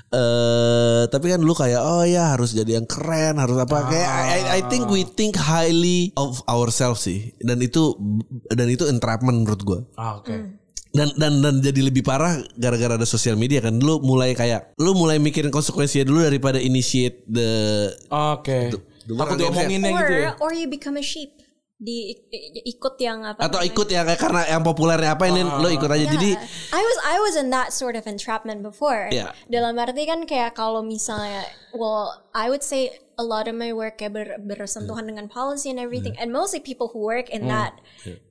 [0.10, 4.42] Eh, tapi kan lu kayak oh ya harus jadi yang keren, harus apa kayak I,
[4.58, 7.30] I think we think highly of ourselves sih.
[7.38, 7.94] Dan itu
[8.50, 9.80] dan itu entrapment menurut gue.
[9.96, 14.34] ah oke dan dan dan jadi lebih parah gara-gara ada sosial media kan lu mulai
[14.34, 17.50] kayak lu mulai mikirin konsekuensinya dulu daripada initiate the
[18.10, 18.74] Oke.
[19.06, 20.32] the Takut one diomonginnya or gitu ya.
[20.42, 21.38] or you become a sheep
[21.80, 22.12] di
[22.68, 23.72] ikut yang apa atau namanya.
[23.72, 26.76] ikut ya kayak karena yang populernya apa ini lu ikut aja jadi Yeah.
[26.76, 29.08] I was I was in that sort of entrapment before.
[29.10, 29.32] Yeah.
[29.48, 33.98] Dalam arti kan kayak kalau misalnya, well, I would say a lot of my work
[34.04, 37.80] kayak ber, bersentuhan dengan policy and everything, and mostly people who work in that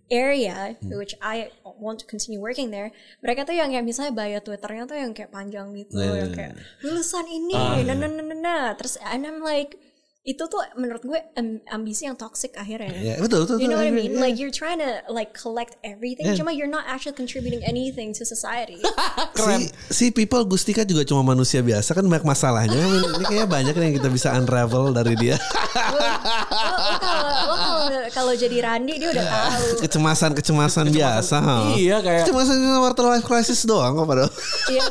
[0.08, 2.92] area, which I want to continue working there.
[3.20, 7.26] Mereka tuh yang kayak misalnya bio Twitternya tuh yang kayak panjang gitu, yang kayak lulusan
[7.28, 8.66] ini, nah nah nah nah nah.
[8.76, 9.76] Terus and I'm like
[10.20, 12.92] itu tuh menurut gue am- ambisi yang toxic akhirnya.
[12.92, 13.80] ya betul betul, You know betul.
[13.80, 14.10] what I mean?
[14.14, 18.78] Like you're trying to like collect everything, cuma you're not actually contributing anything to society.
[19.38, 22.74] Si, si people Gustika juga cuma manusia biasa kan banyak masalahnya.
[22.74, 25.38] Ini kayaknya banyak yang kita bisa unravel dari dia.
[25.38, 29.62] kalau lo kalau kalau jadi Randi dia udah tahu.
[29.80, 31.34] Kecemasan-kecemasan biasa.
[31.38, 31.54] ha.
[31.72, 34.30] Iya, kayak- Kecemasan quarter life crisis doang kok padahal.
[34.68, 34.84] Iya,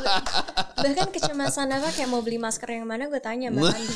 [0.74, 3.94] bahkan kecemasan apa kayak mau beli masker yang mana gue tanya mbak Randi.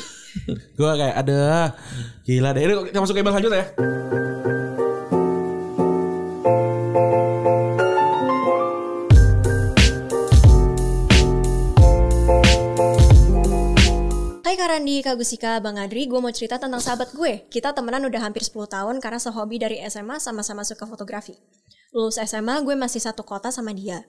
[0.73, 1.71] Gue kayak ada
[2.27, 2.61] gila deh.
[2.67, 3.67] Ini kita masuk ke email selanjutnya ya.
[14.43, 17.47] Hai Kak Randi, Kak Gusika, Bang Adri, gue mau cerita tentang sahabat gue.
[17.47, 21.39] Kita temenan udah hampir 10 tahun karena sehobi dari SMA sama-sama suka fotografi.
[21.95, 24.03] Lulus SMA gue masih satu kota sama dia.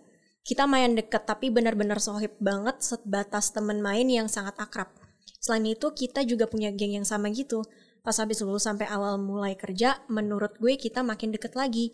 [0.45, 5.04] Kita main deket tapi benar-benar sohib banget sebatas temen main yang sangat akrab.
[5.45, 7.61] Selain itu kita juga punya geng yang sama gitu.
[8.01, 11.93] Pas habis lulus sampai awal mulai kerja, menurut gue kita makin deket lagi.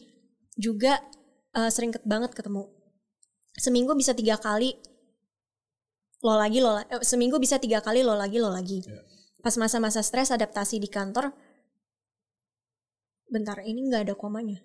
[0.55, 1.03] Juga
[1.59, 2.71] eh, sering ket banget ketemu.
[3.59, 4.79] Seminggu bisa tiga kali
[6.21, 8.85] lo lagi lo la- eh, seminggu bisa tiga kali lo lagi lo lagi
[9.41, 11.33] pas masa-masa stres adaptasi di kantor
[13.25, 14.61] bentar ini nggak ada komanya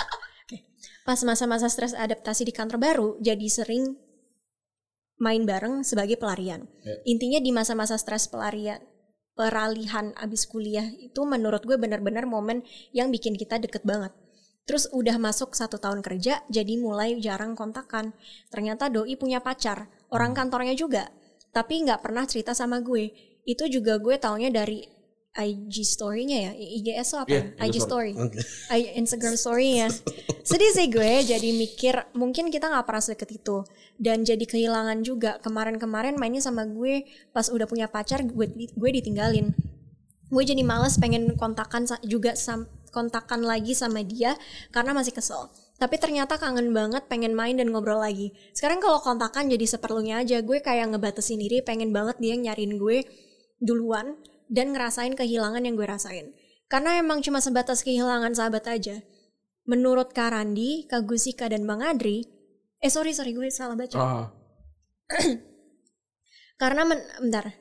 [1.08, 3.92] pas masa-masa stres adaptasi di kantor baru jadi sering
[5.20, 6.66] main bareng sebagai pelarian
[7.04, 8.80] intinya di masa-masa stres pelarian
[9.36, 14.10] peralihan abis kuliah itu menurut gue benar-benar momen yang bikin kita deket banget
[14.70, 18.14] Terus udah masuk satu tahun kerja, jadi mulai jarang kontakan.
[18.54, 21.10] Ternyata Doi punya pacar, orang kantornya juga.
[21.50, 23.10] Tapi nggak pernah cerita sama gue.
[23.42, 24.86] Itu juga gue taunya dari
[25.30, 27.30] IG story-nya ya, IGS apa?
[27.30, 27.42] Ya?
[27.62, 28.18] IG story.
[28.74, 29.86] I- Instagram story-nya.
[30.48, 33.62] Sedih sih gue jadi mikir mungkin kita nggak pernah sedekat itu.
[33.94, 35.38] Dan jadi kehilangan juga.
[35.38, 39.54] Kemarin-kemarin mainnya sama gue pas udah punya pacar gue, gue ditinggalin
[40.30, 44.38] gue jadi males pengen kontakan juga sam- kontakan lagi sama dia
[44.70, 45.50] karena masih kesel.
[45.80, 48.30] Tapi ternyata kangen banget pengen main dan ngobrol lagi.
[48.54, 50.38] Sekarang kalau kontakan jadi seperlunya aja.
[50.44, 53.02] Gue kayak ngebatasin diri pengen banget dia nyariin gue
[53.58, 54.16] duluan
[54.50, 56.34] dan ngerasain kehilangan yang gue rasain.
[56.66, 58.98] Karena emang cuma sebatas kehilangan sahabat aja.
[59.66, 62.26] Menurut Kak Randi, Kak Gusika, dan Bang Adri,
[62.82, 63.96] eh sorry sorry gue salah baca.
[63.98, 64.26] Ah.
[66.62, 67.54] Karena men bentar.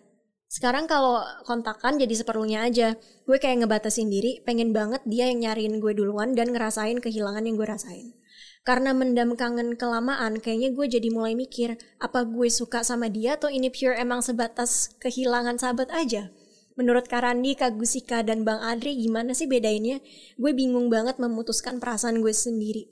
[0.50, 2.98] Sekarang kalau kontakan jadi seperlunya aja.
[3.30, 7.54] Gue kayak ngebatasin diri, pengen banget dia yang nyariin gue duluan dan ngerasain kehilangan yang
[7.54, 8.18] gue rasain.
[8.66, 13.48] Karena mendam kangen kelamaan, kayaknya gue jadi mulai mikir, apa gue suka sama dia atau
[13.54, 16.34] ini pure emang sebatas kehilangan sahabat aja?
[16.80, 20.00] Menurut Kak Randi, Kak Gusika, dan Bang Adri gimana sih bedainnya?
[20.40, 22.88] Gue bingung banget memutuskan perasaan gue sendiri.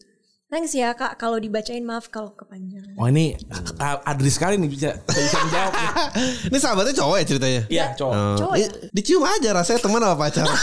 [0.48, 2.96] Thanks ya kak, kalau dibacain maaf kalau kepanjangan.
[2.96, 3.36] Wah ini
[3.84, 5.72] ah, Adri sekali nih bisa bisa menjawab.
[6.48, 7.62] Ini sahabatnya cowok ya ceritanya?
[7.68, 8.16] Iya, cowok.
[8.16, 8.68] Oh, Cowok ya?
[8.96, 10.48] dicium aja rasanya teman apa pacar.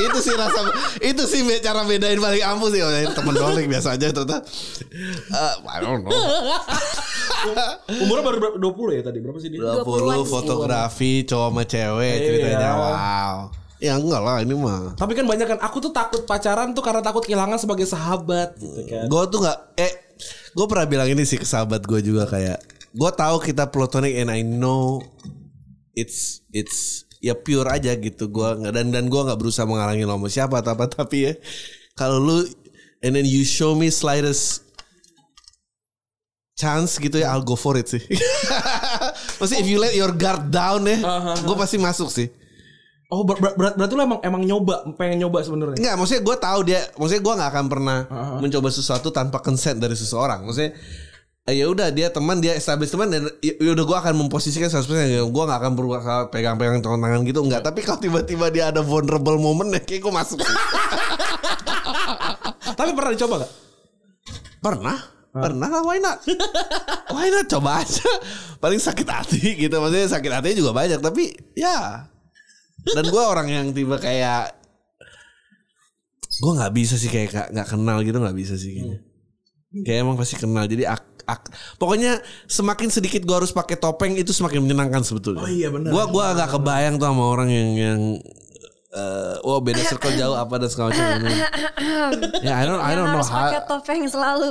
[0.00, 0.60] itu sih rasa
[1.04, 4.40] itu sih cara bedain paling ampuh sih oh, temen doang nih, biasa aja ternyata
[5.30, 6.10] Eh, I don't know
[8.02, 8.56] Umurnya baru berapa?
[8.58, 9.18] 20 ya tadi.
[9.18, 9.60] Berapa sih dia?
[9.60, 10.28] 20 20-an sih.
[10.28, 12.72] fotografi cowok sama cewek ceritanya Iya.
[12.74, 13.34] wow
[13.80, 17.00] ya enggak lah ini mah Tapi kan banyak kan aku tuh takut pacaran tuh karena
[17.00, 19.08] takut kehilangan sebagai sahabat gitu kan.
[19.08, 19.92] gue tuh nggak eh
[20.52, 22.60] gue pernah bilang ini sih ke sahabat gue juga kayak
[22.92, 25.00] gue tahu kita platonic and I know
[25.94, 30.16] it's it's ya pure aja gitu gue nggak dan dan gue nggak berusaha menghalangi lo
[30.16, 31.32] sama siapa atau apa tapi ya
[31.94, 32.36] kalau lu
[33.00, 34.68] and then you show me slightest
[36.60, 38.04] chance gitu ya I'll go for it sih
[39.40, 41.00] Maksudnya if you let your guard down ya
[41.40, 42.28] gue pasti masuk sih
[43.10, 45.82] Oh ber ber ber- berarti lu emang emang nyoba pengen nyoba sebenarnya.
[45.82, 47.98] Enggak, maksudnya gue tahu dia, maksudnya gue nggak akan pernah
[48.38, 50.46] mencoba sesuatu tanpa consent dari seseorang.
[50.46, 50.78] Maksudnya
[51.50, 54.70] eh, ya udah dia teman, dia establish teman dan ya ya udah gue akan memposisikan
[54.70, 57.66] 100% ya gue nggak akan berusaha pegang-pegang tangan tangan gitu enggak.
[57.66, 60.38] Tapi kalau tiba-tiba dia ada vulnerable moment ya kayak gue masuk.
[62.78, 63.52] Tapi pernah dicoba gak?
[64.60, 64.96] pernah,
[65.32, 66.18] pernah lah, why not?
[67.14, 68.02] why not coba aja.
[68.58, 70.98] Paling sakit hati gitu, maksudnya sakit hatinya juga banyak.
[70.98, 71.24] Tapi
[71.54, 72.04] ya,
[72.84, 74.58] dan gue orang yang tiba kayak
[76.40, 78.98] Gue nggak bisa sih kayak nggak- nggak kenal gitu nggak bisa sih kayaknya.
[79.84, 80.64] Kayak emang pasti kenal.
[80.64, 82.16] Jadi ak, ak- pokoknya
[82.48, 85.44] semakin sedikit gue harus pakai topeng itu semakin menyenangkan sebetulnya.
[85.44, 85.92] Oh iya, benar.
[85.92, 88.00] Gue gua agak kebayang tuh sama orang yang yang
[88.90, 91.06] eh, wah beda circle jauh apa dan segala macam.
[92.46, 94.50] ya I don't I don't know harus pakai how topeng selalu.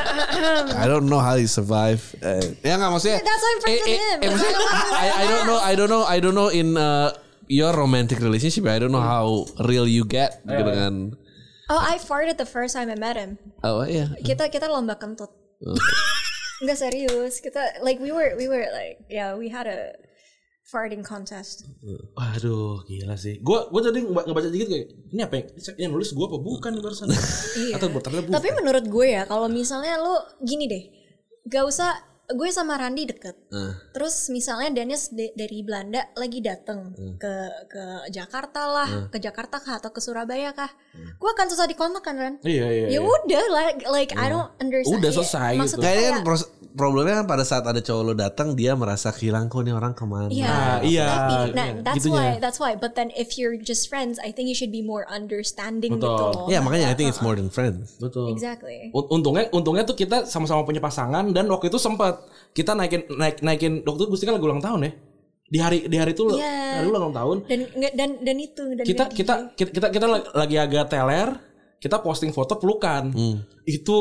[0.82, 2.04] I don't know how you survive.
[2.20, 3.18] Eh, ya nggak maksudnya.
[3.24, 4.18] That's why I'm friends eh, with eh, him.
[4.20, 4.58] eh, maksudnya,
[4.92, 7.16] I, I don't know I don't know I don't know in uh,
[7.48, 8.68] your romantic relationship.
[8.68, 11.16] I don't know how real you get gitu kan.
[11.72, 13.40] oh, I farted the first time I met him.
[13.64, 14.12] Oh iya.
[14.20, 15.32] Kita kita lomba kentut.
[16.60, 17.40] Enggak serius.
[17.40, 19.96] Kita like we were we were like yeah, we had a
[20.72, 21.68] farting contest.
[22.16, 23.44] Waduh, gila sih.
[23.44, 25.46] Gua gua tadi nge- ngebaca dikit kayak ini apa yang
[25.76, 27.12] yang nulis gua apa bukan barusan?
[27.60, 27.76] Iya.
[27.76, 28.32] Atau bukan.
[28.32, 30.82] Tapi menurut gue ya, kalau misalnya lu gini deh,
[31.44, 31.92] gak usah
[32.32, 33.36] gue sama Randi deket.
[33.90, 37.34] Terus misalnya Dennis de- dari Belanda lagi dateng ke
[37.66, 40.70] ke Jakarta lah, ke Jakarta kah atau ke Surabaya kah?
[40.92, 42.34] Gue akan susah dikontak kan Ran?
[42.40, 42.86] Iya iya.
[42.88, 43.00] Ya iya.
[43.00, 44.98] udah, like like I don't understand.
[44.98, 45.60] Udah Ya, selesai gitu.
[45.60, 49.08] Maksudnya Kayaknya kan kayak, pros- problemnya kan pada saat ada cowok lo datang dia merasa
[49.08, 50.28] kehilangan kok nih orang ke mana.
[50.28, 51.52] Iya, Ah, iya, exactly.
[51.52, 52.16] Nah, iya, that's gitunya.
[52.16, 52.72] why, that's why.
[52.74, 56.08] But then if you're just friends, I think you should be more understanding Betul.
[56.08, 56.46] gitu loh.
[56.48, 57.96] Ya makanya I think it's more than friends.
[57.98, 58.30] Betul.
[58.30, 58.88] Exactly.
[58.90, 62.21] Un- Untungnya untungnya tuh kita sama-sama punya pasangan dan waktu itu sempat
[62.52, 64.92] kita naikin naik naikin waktu itu Gusti kan lagi ulang tahun ya.
[65.52, 66.80] Di hari di hari itu Iya.
[66.80, 67.60] hari ulang tahun Dan
[67.92, 71.28] dan dan itu dan kita nggak kita kita kita, kita lagi agak teler
[71.76, 73.12] kita posting foto pelukan
[73.62, 73.96] itu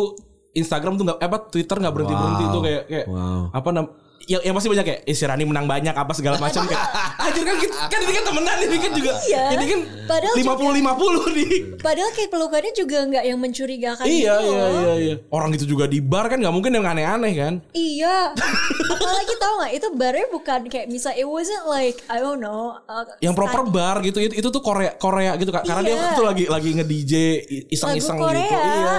[0.52, 3.44] Instagram tuh nggak eh, apa Twitter nggak berhenti berhenti tuh kayak kayak Wow.
[3.52, 3.86] apa nam
[4.26, 6.84] yang, yang masih banyak kayak eh, si Rani menang banyak apa segala macam kayak
[7.18, 9.44] anjir kan kita- kan ini kan temenan ini kan juga Iya.
[9.52, 14.04] ini kan Padahal lima puluh lima puluh nih Padahal kayak pelukannya juga nggak yang mencurigakan
[14.04, 17.34] iya gitu iya iya iya orang itu juga di bar kan nggak mungkin yang aneh-aneh
[17.34, 18.36] kan Iya.
[18.94, 22.76] Apalagi tau gak itu barnya bukan kayak misal it wasn't like I don't know.
[22.84, 25.96] uh, yang proper study- bar gitu itu, itu tuh Korea Korea gitu kak karena dia
[25.96, 26.14] Iya.
[26.14, 28.98] tuh lagi lagi nge DJ lagu iseng-iseng gitu iya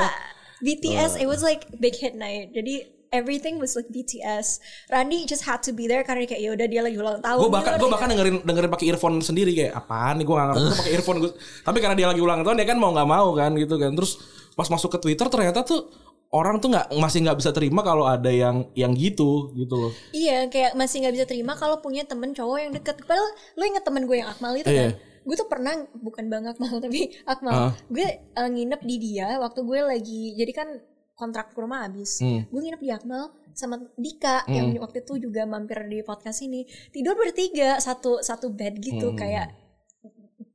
[0.59, 2.51] BTS it was like big hit night.
[2.53, 4.59] Jadi everything was like BTS.
[4.89, 7.41] Randy just had to be there karena kayak ya udah dia lagi ulang tahun.
[7.45, 8.17] gue bahkan gue bahkan nggak?
[8.17, 11.31] dengerin dengerin pakai earphone sendiri kayak apaan nih gue gak ngerti pakai earphone gue
[11.63, 14.17] tapi karena dia lagi ulang tahun dia kan mau nggak mau kan gitu kan terus
[14.53, 15.93] pas masuk ke Twitter ternyata tuh
[16.33, 20.49] orang tuh nggak masih nggak bisa terima kalau ada yang yang gitu gitu loh Iya,
[20.49, 23.05] kayak masih nggak bisa terima kalau punya temen cowok yang deket.
[23.05, 24.97] Padahal lo inget temen gue yang Akmal itu Iya.
[24.97, 25.13] kan?
[25.23, 27.53] Gue tuh pernah bukan bang Akmal tapi Akmal.
[27.53, 27.73] Ah.
[27.93, 30.69] Gue uh, nginep di dia waktu gue lagi jadi kan
[31.15, 32.19] kontrak rumah habis.
[32.19, 32.45] Hmm.
[32.49, 36.65] Gue nginep di Akmal sama Dika yang waktu itu juga mampir di podcast ini.
[36.89, 39.19] Tidur bertiga satu satu bed gitu Hmm.
[39.19, 39.47] kayak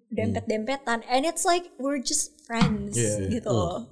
[0.07, 3.29] dempet-dempetan and it's like we're just friends Iya, iya.
[3.37, 3.85] gitu loh.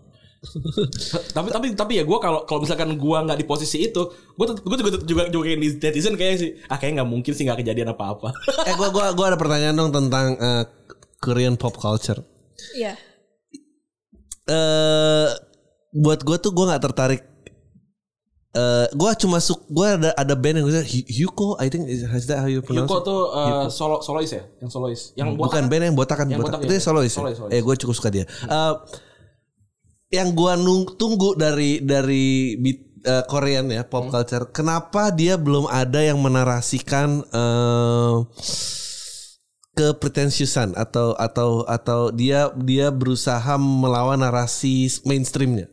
[1.35, 3.97] tapi tapi tapi ya gue kalau kalau misalkan gue nggak di posisi itu
[4.37, 7.49] gue gue juga juga juga kayak di netizen kayak sih ah kayak nggak mungkin sih
[7.49, 8.29] nggak kejadian apa apa
[8.69, 10.63] eh gua gua gua ada pertanyaan dong tentang eh,
[11.17, 12.21] Korean pop culture.
[12.77, 12.93] Iya.
[14.45, 15.29] Eh
[15.95, 17.21] buat gua tuh gua nggak tertarik
[18.51, 22.39] eh gua cuma suk gua ada ada band yang gue Hyuko I think is that
[22.39, 23.03] how you pronounce Yuko it?
[23.03, 26.39] tuh uh, solo solois ya yang solois yang bukan botak band yang botak kan Yang
[26.39, 26.59] botak.
[26.59, 26.81] botak itu ya.
[26.83, 27.11] solois.
[27.11, 27.15] ya?
[27.19, 27.51] Solois, solois.
[27.51, 28.23] Eh gue cukup suka dia.
[28.27, 28.73] Eh,
[30.13, 33.91] yang gua nung, tunggu dari dari beat, eh, Korean ya Hmm.
[33.91, 34.47] pop culture.
[34.51, 38.15] Kenapa dia belum ada yang menarasikan eh
[39.75, 45.67] kepretensiusan atau atau atau dia dia berusaha melawan narasi mainstreamnya.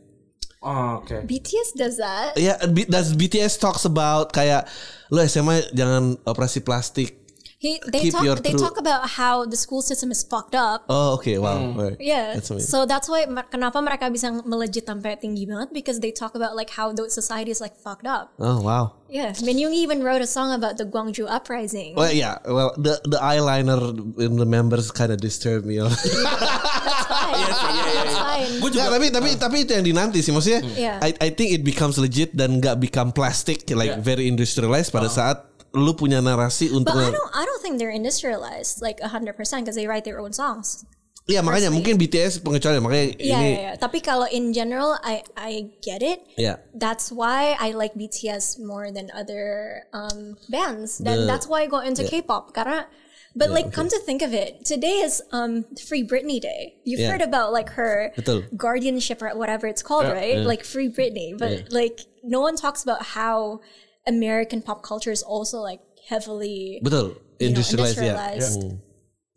[0.62, 2.38] Oh, oke BTS does that.
[2.38, 4.70] Ya, B- does BTS talks about kayak
[5.10, 7.21] lo SMA jangan operasi plastik.
[7.62, 10.82] He, they Keep your talk they talk about how the school system is fucked up.
[10.90, 11.62] Oh, oke, wow.
[11.62, 11.78] Hmm.
[11.78, 12.02] Alright.
[12.02, 12.66] Yeah, That's amazing.
[12.66, 13.22] so that's why
[13.54, 17.54] kenapa mereka bisa melejit sampai tinggi banget because they talk about like how the society
[17.54, 18.34] is like fucked up.
[18.42, 18.98] Oh, wow.
[19.06, 21.94] Yeah, Minyoung even wrote a song about the Gwangju uprising.
[21.94, 22.42] Well, yeah.
[22.42, 23.78] Well, the the eyeliner
[24.18, 25.78] in the members kind of disturb me.
[25.84, 26.02] That's
[27.62, 28.08] fine.
[28.08, 28.52] Fine.
[28.58, 30.60] gue Nggak, juga tapi tapi tapi itu yang dinanti sih maksudnya.
[30.64, 30.94] Iya.
[31.04, 34.00] I I think it becomes legit dan nggak become plastic like Iya.
[34.00, 37.92] very industrialized pada saat lu punya narasi untuk But I don't I don't think they're
[37.94, 40.84] industrialized like 100% because they write their own songs.
[41.22, 43.74] Iya makanya mungkin BTS pengecualian makanya Yeah, ini yeah, yeah.
[43.78, 46.18] Tapi kalau in general I I get it.
[46.34, 50.98] ya That's why I like BTS more than other um, bands.
[50.98, 52.50] Dan The- that's why I got into K-pop.
[52.50, 52.90] Karena,
[53.38, 56.82] but like, come to think of it, today is um, Free Britney Day.
[56.82, 57.14] You've Yeah.
[57.14, 58.50] heard about like her Betul.
[58.58, 60.42] guardianship or whatever it's called, right?
[60.42, 61.38] Like Free Britney.
[61.38, 63.62] But like, no one talks about how
[64.04, 68.14] American pop culture is also like heavily betul you know, industrialized ya.
[68.14, 68.58] industrialized.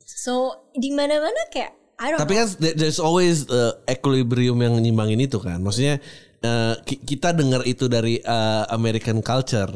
[0.02, 0.34] So
[0.74, 2.42] di mana-mana kayak I don't Tapi know.
[2.44, 5.64] kan there- there's always uh, equilibrium yang nyimbangin itu kan.
[5.64, 6.04] Maksudnya
[6.44, 9.72] uh, ki- kita dengar itu dari uh, American culture.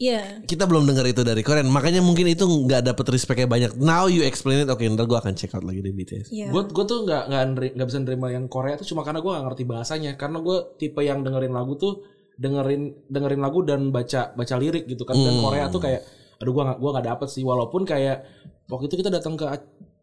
[0.00, 0.40] Iya.
[0.48, 1.68] Kita belum dengar itu dari Korean.
[1.68, 3.76] Makanya mungkin itu nggak dapet respectnya banyak.
[3.76, 4.72] Now you explain it.
[4.72, 6.32] Oke, ntar gue akan check out lagi di BTS.
[6.32, 6.48] Iya.
[6.48, 7.42] Gue gue tuh nggak nggak
[7.76, 10.12] nggak bisa nerima yang Korea tuh cuma karena gue nggak ngerti bahasanya.
[10.16, 12.00] Karena gue tipe yang dengerin lagu tuh
[12.38, 15.18] dengerin dengerin lagu dan baca baca lirik gitu kan.
[15.18, 16.00] Dan Korea tuh kayak
[16.38, 17.42] aduh gue nggak gue nggak dapet sih.
[17.42, 18.22] Walaupun kayak
[18.70, 19.44] waktu itu kita datang ke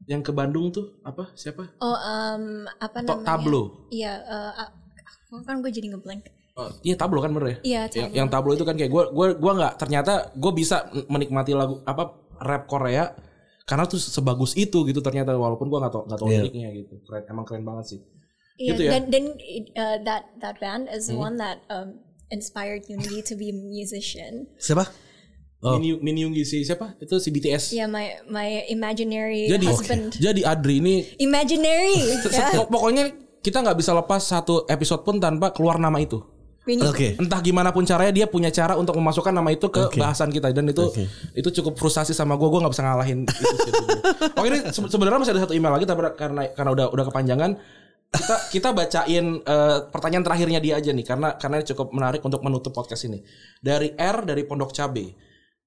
[0.05, 1.65] yang ke Bandung tuh apa siapa?
[1.81, 3.25] Oh, um, apa namanya?
[3.25, 3.89] Tablo.
[3.89, 4.69] Iya, ah,
[5.47, 6.29] kan gue jadi ngeblank.
[6.55, 7.57] Oh, iya tablo kan bener ya?
[7.67, 8.15] Iya, Yang, Tablo.
[8.15, 12.15] yang tablo itu kan kayak gue gue gue nggak ternyata gue bisa menikmati lagu apa
[12.39, 13.11] rap Korea
[13.67, 16.39] karena tuh sebagus itu gitu ternyata walaupun gue nggak tau nggak tau Iya.
[16.47, 17.99] liriknya gitu keren emang keren banget sih
[18.55, 18.91] Iya, Gitu ya?
[18.95, 19.23] dan dan
[19.75, 24.47] uh, that that band is the one that um, inspired Unity to be a musician.
[24.55, 24.87] Siapa?
[25.59, 25.77] Oh.
[25.77, 30.13] Min, Min Yoongi si siapa itu si BTS Yeah, my my imaginary jadi husband.
[30.13, 31.95] jadi Adri ini Imaginary.
[32.29, 32.53] ya.
[32.53, 33.09] pok- pokoknya
[33.39, 36.21] kita nggak bisa lepas satu episode pun tanpa keluar nama itu.
[36.65, 37.13] Oke.
[37.17, 40.65] entah gimana pun caranya dia punya cara untuk memasukkan nama itu ke bahasan kita dan
[40.65, 40.81] itu
[41.31, 43.37] itu cukup frustasi sama gue gue nggak bisa ngalahin itu
[44.33, 47.53] oke ini se- sebenarnya masih ada satu email lagi tapi karena karena udah udah kepanjangan
[48.15, 52.41] kita kita bacain eh, pertanyaan terakhirnya dia aja nih karena karena ini cukup menarik untuk
[52.41, 53.19] menutup podcast ini.
[53.59, 55.15] Dari R dari Pondok Cabe.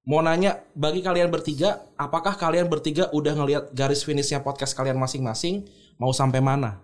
[0.09, 5.69] Mau nanya bagi kalian bertiga apakah kalian bertiga udah ngelihat garis finishnya podcast kalian masing-masing?
[6.01, 6.81] Mau sampai mana?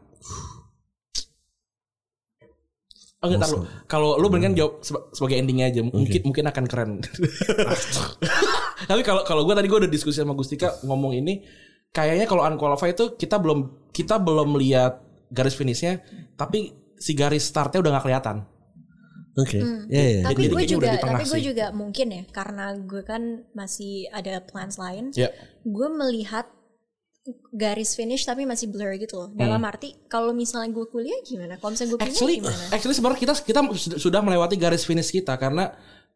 [3.25, 3.57] Oh, enggak, tahu.
[3.89, 6.91] Kalau lu mendingan jawab seba- sebagai endingnya aja, mungkin mungkin akan keren.
[8.89, 11.41] Tapi kalau kalau gue tadi gue udah diskusi sama Gustika ngomong ini,
[11.89, 15.01] kayaknya kalau unqualified itu kita belum kita belum lihat
[15.35, 15.99] garis finishnya,
[16.39, 18.37] tapi si garis startnya udah nggak kelihatan.
[19.35, 19.59] Oke.
[19.91, 20.21] Ya ya.
[20.31, 24.79] Tapi Jadi gue juga, tapi gue juga mungkin ya, karena gue kan masih ada plans
[24.79, 25.11] lain.
[25.11, 25.27] Ya.
[25.67, 26.47] Gue melihat
[27.49, 29.29] garis finish tapi masih blur gitu loh.
[29.33, 31.57] Dalam arti kalau misalnya gue kuliah gimana?
[31.57, 32.63] Kalau misalnya gue kuliah Actually, gimana?
[32.69, 33.59] actually sebenarnya kita kita
[33.97, 35.73] sudah melewati garis finish kita karena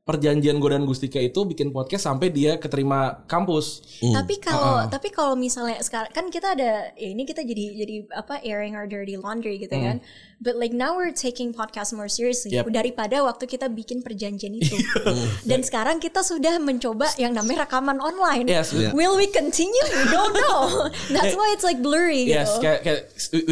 [0.09, 3.85] perjanjian gue dan Gustika itu bikin podcast sampai dia keterima kampus.
[4.01, 8.41] Tapi kalau tapi kalau misalnya sekarang kan kita ada ya ini kita jadi jadi apa
[8.41, 10.01] airing our dirty laundry gitu kan.
[10.39, 12.71] But like now we're taking podcast more seriously Yep.
[12.71, 14.71] daripada waktu kita bikin perjanjian itu.
[15.49, 18.47] Dan sekarang kita sudah mencoba yang namanya rekaman online.
[18.47, 18.95] Yes, yeah.
[18.95, 19.83] Will we continue?
[19.91, 20.87] We don't know.
[21.13, 22.63] That's why it's like blurry Yes, gitu.
[22.63, 23.01] kayak, kayak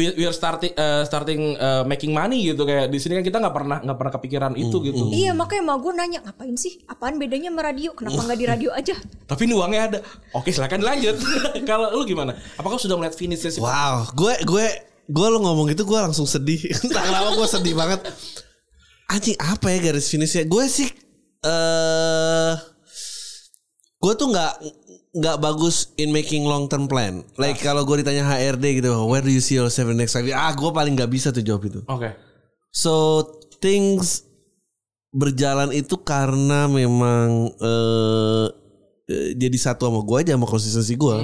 [0.00, 3.36] we, we are starting uh, starting uh, making money gitu kayak di sini kan kita
[3.36, 5.12] nggak pernah nggak pernah kepikiran itu gitu.
[5.12, 6.80] Iya makanya mau gue nanya ngapain sih?
[6.88, 7.90] Apaan bedanya sama radio?
[7.92, 8.94] Kenapa nggak di radio aja?
[9.26, 9.98] Tapi ini uangnya ada.
[10.32, 11.18] Oke, silakan lanjut.
[11.68, 12.38] Kalau lu gimana?
[12.56, 13.60] Apakah sudah melihat finishnya sih?
[13.60, 14.66] Wow, gue gue
[15.08, 16.62] gue lo ngomong itu gue langsung sedih.
[16.86, 18.00] Entah kenapa gue sedih banget.
[19.10, 20.46] Anjing apa ya garis finishnya?
[20.46, 20.88] Gue sih
[21.42, 22.52] eh
[23.98, 24.52] gue tuh nggak
[25.18, 27.24] nggak bagus in making long term plan.
[27.40, 30.38] Like kalau gue ditanya HRD gitu, where do you see yourself in next five years?
[30.38, 31.80] Ah, gue paling nggak bisa tuh jawab itu.
[31.88, 32.12] Oke.
[32.70, 33.24] So
[33.58, 34.27] things
[35.12, 38.46] berjalan itu karena memang eh
[39.08, 41.16] eh, jadi satu sama gue aja sama konsistensi gue.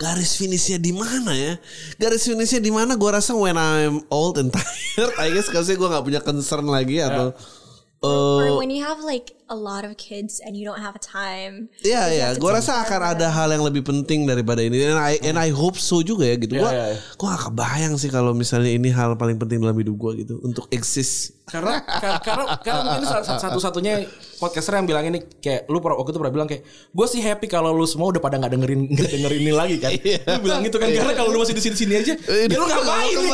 [0.00, 1.60] Garis finishnya di mana ya?
[2.00, 2.96] Garis finishnya di mana?
[2.96, 7.04] Gue rasa when I'm old and tired, I guess kalau gue nggak punya concern lagi
[7.04, 7.60] atau eh,
[8.00, 11.68] Or when you have like a lot of kids and you don't have time.
[11.84, 14.88] Iya you ya, to gue rasa akan ada hal yang lebih penting daripada ini.
[14.88, 16.56] And I and I hope so juga ya gitu.
[16.56, 16.72] Iya, Gue
[17.20, 20.64] gue gak kebayang sih kalau misalnya ini hal paling penting dalam hidup gue gitu untuk
[20.72, 21.39] eksis.
[21.50, 24.04] Karena kar- karena karena mungkin sa- sa- satu-satunya
[24.36, 27.44] podcaster yang bilang ini kayak lu pernah- waktu itu pernah bilang kayak gue sih happy
[27.44, 29.90] kalau lu semua udah pada nggak dengerin nggak dengerin ini lagi kan.
[29.92, 33.16] lu bilang gitu kan karena kalau lu masih di sini-sini aja, ya lu ngapain?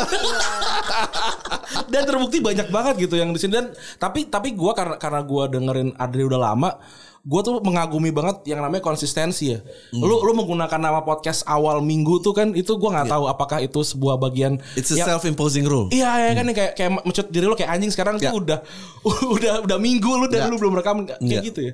[1.93, 3.53] dan terbukti banyak banget gitu yang di sini.
[3.53, 3.65] Dan
[3.97, 6.71] tapi tapi gue karena karena gue dengerin Adri udah lama
[7.27, 9.59] gue tuh mengagumi banget yang namanya konsistensi ya.
[9.91, 13.83] Lu lu menggunakan nama podcast awal minggu tuh kan itu gue nggak tahu apakah itu
[13.83, 15.91] sebuah bagian It's a yang- self imposing rule.
[15.91, 18.31] Iya ya kan kayak kayak mencut diri lo kayak anjing sekarang Ya.
[18.31, 18.59] tuh udah
[19.37, 20.51] udah udah minggu lu dan Ya.
[20.51, 21.43] lu belum rekam kayak Enggak.
[21.45, 21.73] gitu ya.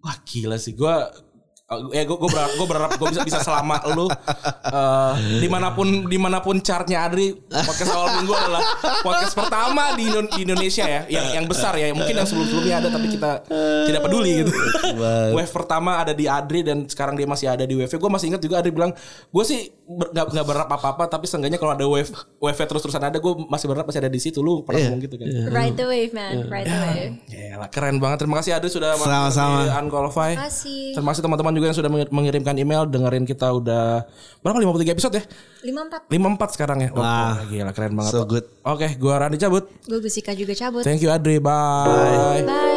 [0.00, 0.72] Wah gila sih
[1.66, 5.12] gua ya gue gue berharap gue berharap gue bisa bisa selama lu eh,
[5.42, 8.62] di mana pun di mana pun chartnya Adri podcast awal minggu adalah
[9.02, 12.76] podcast pertama di, Indo- di Indonesia ya yang yang besar ya mungkin yang sebelum sebelumnya
[12.78, 13.30] ada tapi kita
[13.82, 14.54] tidak peduli gitu
[15.34, 18.40] wave pertama ada di Adri dan sekarang dia masih ada di wave gue masih ingat
[18.40, 18.94] juga Adri bilang
[19.26, 22.78] gue sih ber- nggak nggak berharap apa apa tapi seenggaknya kalau ada wave wave terus
[22.80, 24.86] terusan ada gue masih berharap masih ada di situ lu pernah Iya.
[24.86, 27.12] ngomong gitu kan Ride the wave man, ride the wave.
[27.26, 28.18] Yalah, keren banget.
[28.20, 29.64] Terima kasih Adri sudah Sama-sama.
[29.64, 30.36] di Unqualified.
[30.36, 30.82] Terima kasih.
[30.92, 34.04] Terima kasih teman-teman juga yang sudah mengir- mengirimkan email dengerin kita udah
[34.40, 35.24] berapa 53 episode ya?
[35.64, 36.12] 54.
[36.12, 36.90] 54 sekarang ya.
[36.92, 37.00] Wah.
[37.00, 38.12] Wah, gila keren banget.
[38.12, 38.44] So good.
[38.62, 39.66] Oke, gua Randi cabut.
[39.82, 40.84] Gue Gusika juga cabut.
[40.84, 41.40] Thank you Adri.
[41.40, 42.44] Bye.
[42.44, 42.75] Bye.